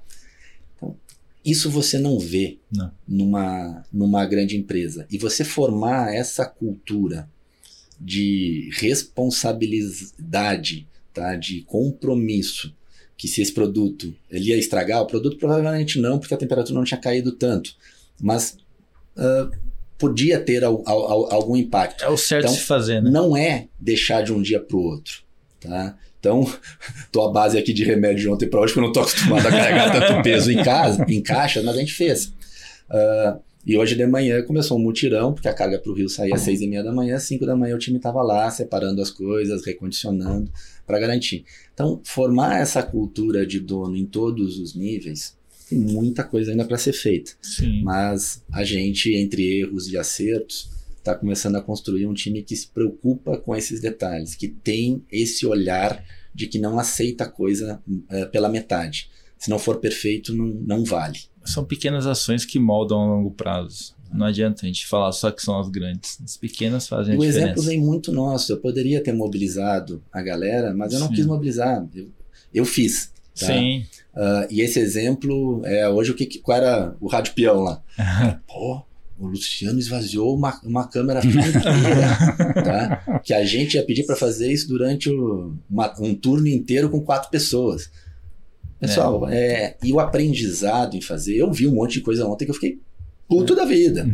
[1.43, 2.89] Isso você não vê não.
[3.07, 5.05] Numa, numa grande empresa.
[5.11, 7.29] E você formar essa cultura
[7.99, 11.35] de responsabilidade, tá?
[11.35, 12.73] de compromisso,
[13.17, 16.85] que se esse produto ele ia estragar, o produto provavelmente não, porque a temperatura não
[16.85, 17.75] tinha caído tanto.
[18.21, 18.57] Mas
[19.17, 19.51] uh,
[19.97, 22.03] podia ter al, al, algum impacto.
[22.03, 23.09] É o certo então, se fazer, né?
[23.09, 25.23] Não é deixar de um dia para o outro,
[25.59, 25.97] tá?
[26.23, 26.49] Então,
[27.11, 29.45] tô a base aqui de remédio de ontem para hoje, porque eu não tô acostumado
[29.45, 32.27] a carregar tanto peso em casa, em caixa, mas a gente fez.
[32.89, 36.33] Uh, e hoje de manhã começou um mutirão, porque a carga para o Rio saía
[36.33, 39.01] às seis e meia da manhã, às cinco da manhã o time estava lá, separando
[39.01, 40.49] as coisas, recondicionando,
[40.87, 41.43] para garantir.
[41.73, 45.35] Então, formar essa cultura de dono em todos os níveis
[45.69, 47.31] tem muita coisa ainda para ser feita.
[47.41, 47.81] Sim.
[47.83, 50.69] Mas a gente, entre erros e acertos,
[51.03, 55.45] está começando a construir um time que se preocupa com esses detalhes, que tem esse
[55.45, 59.09] olhar de que não aceita a coisa uh, pela metade.
[59.37, 61.19] Se não for perfeito, não, não vale.
[61.43, 63.93] São pequenas ações que moldam a longo prazo.
[64.13, 66.19] Não adianta a gente falar só que são as grandes.
[66.23, 67.39] As pequenas fazem a o diferença.
[67.39, 68.53] O exemplo vem muito nosso.
[68.53, 71.15] Eu poderia ter mobilizado a galera, mas eu não Sim.
[71.15, 71.85] quis mobilizar.
[71.93, 72.09] Eu,
[72.53, 73.11] eu fiz.
[73.37, 73.47] Tá?
[73.47, 73.85] Sim.
[74.15, 77.81] Uh, e esse exemplo é hoje o que, qual era o rádio peão lá.
[78.47, 78.85] Pô,
[79.17, 83.21] o Luciano esvaziou uma, uma câmera inteira, tá?
[83.23, 87.01] Que a gente ia pedir para fazer isso durante o, uma, um turno inteiro com
[87.01, 87.89] quatro pessoas.
[88.79, 89.37] Pessoal, é.
[89.37, 92.55] É, e o aprendizado em fazer, eu vi um monte de coisa ontem que eu
[92.55, 92.79] fiquei
[93.29, 94.05] puto da vida.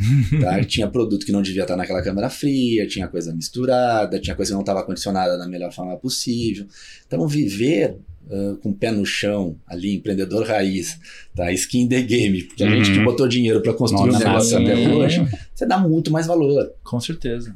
[0.41, 0.64] Tá?
[0.66, 4.54] Tinha produto que não devia estar naquela câmera fria, tinha coisa misturada, tinha coisa que
[4.54, 6.68] não estava condicionada da melhor forma possível.
[7.08, 7.97] Então, viver
[8.30, 11.00] uh, com o pé no chão, ali, empreendedor raiz,
[11.36, 11.52] tá?
[11.52, 13.06] Skin the game, porque a gente que uhum.
[13.06, 16.72] botou dinheiro para construir o um negócio até hoje, você dá muito mais valor.
[16.84, 17.56] Com certeza.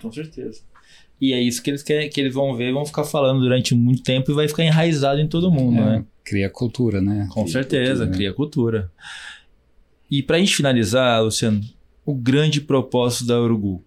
[0.00, 0.60] Com certeza.
[1.20, 4.02] E é isso que eles querem, que eles vão ver, vão ficar falando durante muito
[4.02, 6.04] tempo e vai ficar enraizado em todo mundo, é, né?
[6.24, 7.28] Cria cultura, né?
[7.32, 8.92] Com cria certeza, cultura, cria cultura.
[10.10, 11.60] E para a gente finalizar, Luciano,
[12.06, 13.84] o grande propósito da Urugu.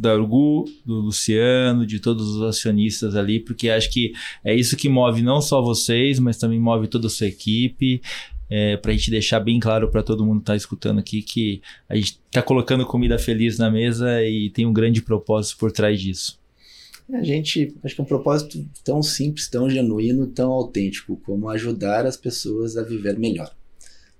[0.00, 4.88] Da Urgu, do Luciano, de todos os acionistas ali, porque acho que é isso que
[4.88, 8.00] move não só vocês, mas também move toda a sua equipe.
[8.52, 11.62] É, para a gente deixar bem claro para todo mundo que está escutando aqui que
[11.88, 16.00] a gente está colocando comida feliz na mesa e tem um grande propósito por trás
[16.00, 16.40] disso.
[17.12, 22.06] A gente, acho que é um propósito tão simples, tão genuíno, tão autêntico, como ajudar
[22.06, 23.54] as pessoas a viver melhor.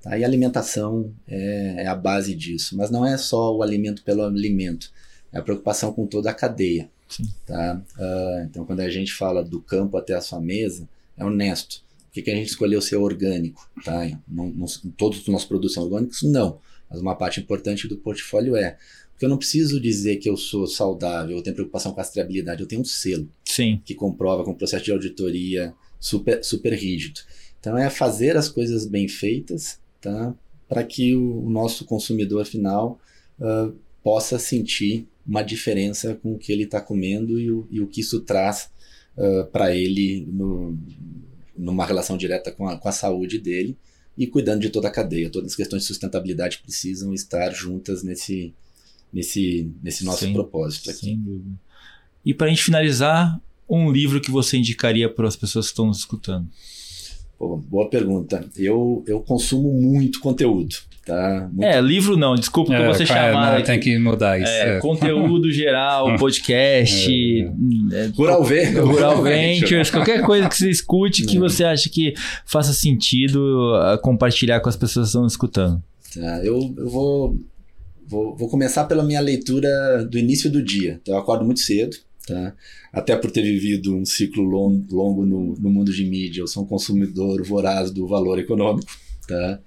[0.03, 0.16] Tá?
[0.18, 4.91] E alimentação é, é, a base disso, mas não é só o alimento pelo alimento,
[5.33, 6.91] é a preocupação com toda a cadeia.
[7.09, 7.24] Sim.
[7.47, 7.83] Tá?
[7.99, 11.83] Uh, então, quando a gente fala do campo até a sua mesa, é honesto.
[12.07, 13.68] Por que, que a gente escolheu ser orgânico?
[13.85, 14.07] Tá?
[14.26, 14.66] Não, não,
[14.97, 16.22] todos os nossos produtos são orgânicos?
[16.22, 16.59] Não.
[16.91, 18.76] Mas uma parte importante do portfólio é.
[19.12, 22.62] Porque eu não preciso dizer que eu sou saudável, eu tenho preocupação com a rastreabilidade,
[22.62, 23.81] eu tenho um selo Sim.
[23.85, 27.20] que comprova com um processo de auditoria super, super rígido.
[27.61, 30.35] Então é fazer as coisas bem feitas tá?
[30.66, 32.99] para que o, o, nosso consumidor final
[33.39, 37.87] uh, possa sentir uma diferença com o que ele está comendo e o, e o
[37.87, 38.68] que isso traz
[39.16, 40.76] uh, para ele no,
[41.57, 43.78] numa relação direta com a, com a saúde dele
[44.18, 45.31] e cuidando de toda a cadeia.
[45.31, 48.53] Todas as questões de sustentabilidade precisam estar juntas nesse,
[49.12, 51.07] nesse, nesse nosso sem, propósito aqui.
[51.07, 51.55] Sem dúvida.
[52.26, 55.87] E para a gente finalizar, um livro que você indicaria para as pessoas que estão
[55.87, 56.49] nos escutando?
[57.41, 58.45] Pô, boa pergunta.
[58.55, 60.76] Eu, eu consumo muito conteúdo.
[61.07, 61.49] Tá?
[61.51, 61.64] Muito...
[61.64, 63.57] É, livro não, desculpa é, você chamar.
[63.57, 64.51] Não, tem que mudar isso.
[64.51, 64.78] É, é.
[64.78, 67.11] Conteúdo geral, podcast.
[67.11, 67.97] É.
[67.97, 68.07] é.
[68.14, 68.84] Rural Ventures.
[68.84, 72.12] Rural Ventures, qualquer coisa que você escute que você acha que
[72.45, 73.72] faça sentido
[74.03, 75.82] compartilhar com as pessoas que estão escutando.
[76.14, 77.38] Tá, eu, eu vou,
[78.07, 81.01] vou, vou começar pela minha leitura do início do dia.
[81.01, 81.97] Então, eu acordo muito cedo.
[82.31, 82.55] Tá?
[82.93, 86.62] Até por ter vivido um ciclo long, longo no, no, mundo de mídia, eu sou
[86.62, 88.89] um consumidor voraz do valor econômico.
[89.26, 89.61] Tá?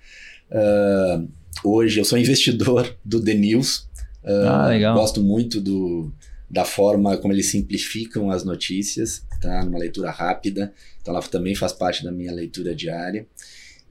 [0.50, 1.28] Uh,
[1.62, 3.90] hoje eu sou investidor do The News.
[4.24, 4.96] Uh, ah, legal.
[4.96, 6.10] Gosto muito do,
[6.50, 9.66] da forma como eles simplificam as notícias, tá?
[9.66, 10.74] numa leitura rápida.
[11.02, 13.28] Então, ela também faz parte da minha leitura diária.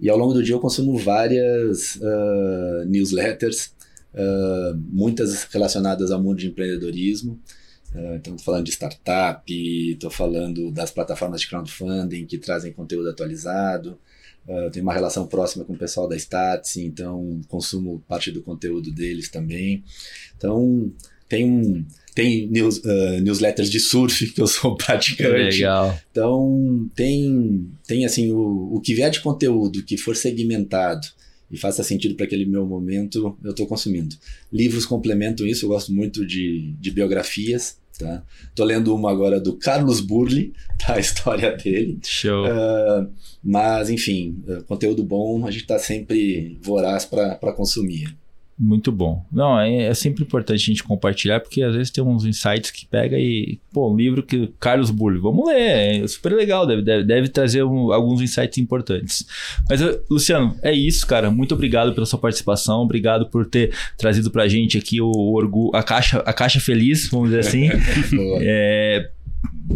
[0.00, 3.70] E ao longo do dia eu consumo várias uh, newsletters,
[4.90, 7.38] muitas relacionadas ao mundo de empreendedorismo.
[7.94, 13.10] Uh, então, estou falando de startup, estou falando das plataformas de crowdfunding que trazem conteúdo
[13.10, 13.98] atualizado.
[14.46, 18.90] Uh, tenho uma relação próxima com o pessoal da Stats, então consumo parte do conteúdo
[18.90, 19.84] deles também.
[20.36, 20.92] Então,
[21.28, 21.84] tem um,
[22.14, 25.58] tem news, uh, newsletters de surf que eu sou praticante.
[25.58, 25.98] Legal.
[26.10, 31.06] Então, tem, tem assim, o, o que vier de conteúdo que for segmentado
[31.50, 34.16] e faça sentido para aquele meu momento, eu estou consumindo.
[34.50, 37.76] Livros complementam isso, eu gosto muito de, de biografias.
[38.02, 38.22] Tá?
[38.54, 40.94] Tô lendo uma agora do Carlos Burli, tá?
[40.94, 42.00] a história dele.
[42.02, 42.44] Show.
[42.44, 43.08] Uh,
[43.42, 48.16] mas, enfim, uh, conteúdo bom, a gente está sempre voraz para consumir.
[48.64, 49.26] Muito bom.
[49.32, 52.86] Não, é, é, sempre importante a gente compartilhar, porque às vezes tem uns insights que
[52.86, 57.02] pega e, pô, um livro que Carlos Burli, vamos ler, é super legal, deve, deve,
[57.02, 59.26] deve trazer um, alguns insights importantes.
[59.68, 61.28] Mas, Luciano, é isso, cara.
[61.28, 65.74] Muito obrigado pela sua participação, obrigado por ter trazido pra gente aqui o, o orgulho,
[65.74, 67.68] a caixa, a caixa feliz, vamos dizer assim.
[68.42, 69.10] é,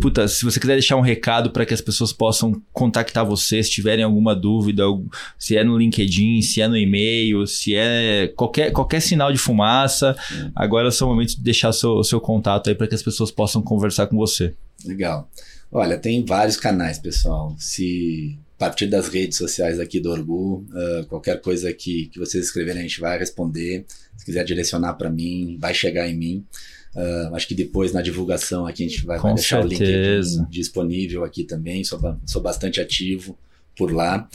[0.00, 3.70] puta, se você quiser deixar um recado para que as pessoas possam contactar você, se
[3.70, 4.84] tiverem alguma dúvida,
[5.38, 10.16] se é no LinkedIn, se é no e-mail, se é qualquer, qualquer sinal de fumaça,
[10.54, 13.62] agora é o momento de deixar seu, seu contato aí para que as pessoas possam
[13.62, 14.54] conversar com você.
[14.84, 15.28] Legal.
[15.70, 17.54] Olha, tem vários canais, pessoal.
[17.58, 22.46] Se a partir das redes sociais aqui do Orgu, uh, qualquer coisa que, que vocês
[22.46, 23.84] escreverem, a gente vai responder.
[24.16, 26.44] Se quiser direcionar para mim, vai chegar em mim.
[26.96, 30.38] Uh, acho que depois na divulgação aqui a gente vai, vai deixar certeza.
[30.38, 31.84] o link disponível aqui também.
[31.84, 33.38] Sou, sou bastante ativo
[33.76, 34.26] por lá.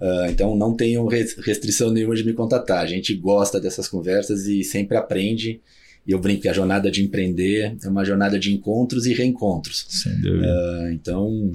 [0.00, 2.80] Uh, então não tenho restrição nenhuma de me contatar.
[2.80, 5.60] A gente gosta dessas conversas e sempre aprende.
[6.04, 9.86] E eu brinco que a jornada de empreender é uma jornada de encontros e reencontros.
[9.88, 10.46] Sem dúvida.
[10.46, 11.52] Uh, então,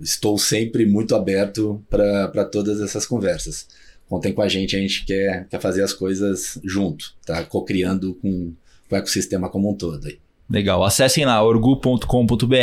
[0.00, 3.66] estou sempre muito aberto para todas essas conversas.
[4.08, 7.42] Contem com a gente, a gente quer, quer fazer as coisas junto, tá?
[7.44, 8.52] Co-criando com,
[8.94, 10.06] o ecossistema como um todo.
[10.06, 10.18] Aí.
[10.48, 10.84] Legal.
[10.84, 12.56] Acessem lá orgu.com.br.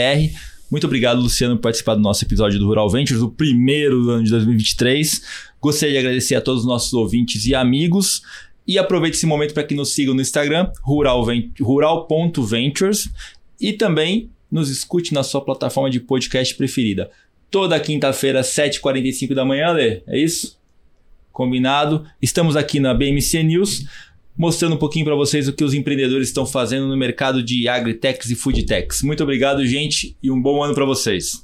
[0.69, 4.23] Muito obrigado, Luciano, por participar do nosso episódio do Rural Ventures, o primeiro do ano
[4.23, 5.23] de 2023.
[5.59, 8.21] Gostaria de agradecer a todos os nossos ouvintes e amigos.
[8.67, 13.09] E aproveite esse momento para que nos sigam no Instagram, rural.ventures,
[13.59, 17.09] e também nos escute na sua plataforma de podcast preferida.
[17.49, 20.03] Toda quinta-feira, 7h45 da manhã, Lê.
[20.05, 20.59] É isso?
[21.31, 22.05] Combinado?
[22.21, 23.85] Estamos aqui na BMC News
[24.39, 28.29] mostrando um pouquinho para vocês o que os empreendedores estão fazendo no mercado de agritechs
[28.31, 29.03] e foodtechs.
[29.03, 31.43] Muito obrigado, gente, e um bom ano para vocês.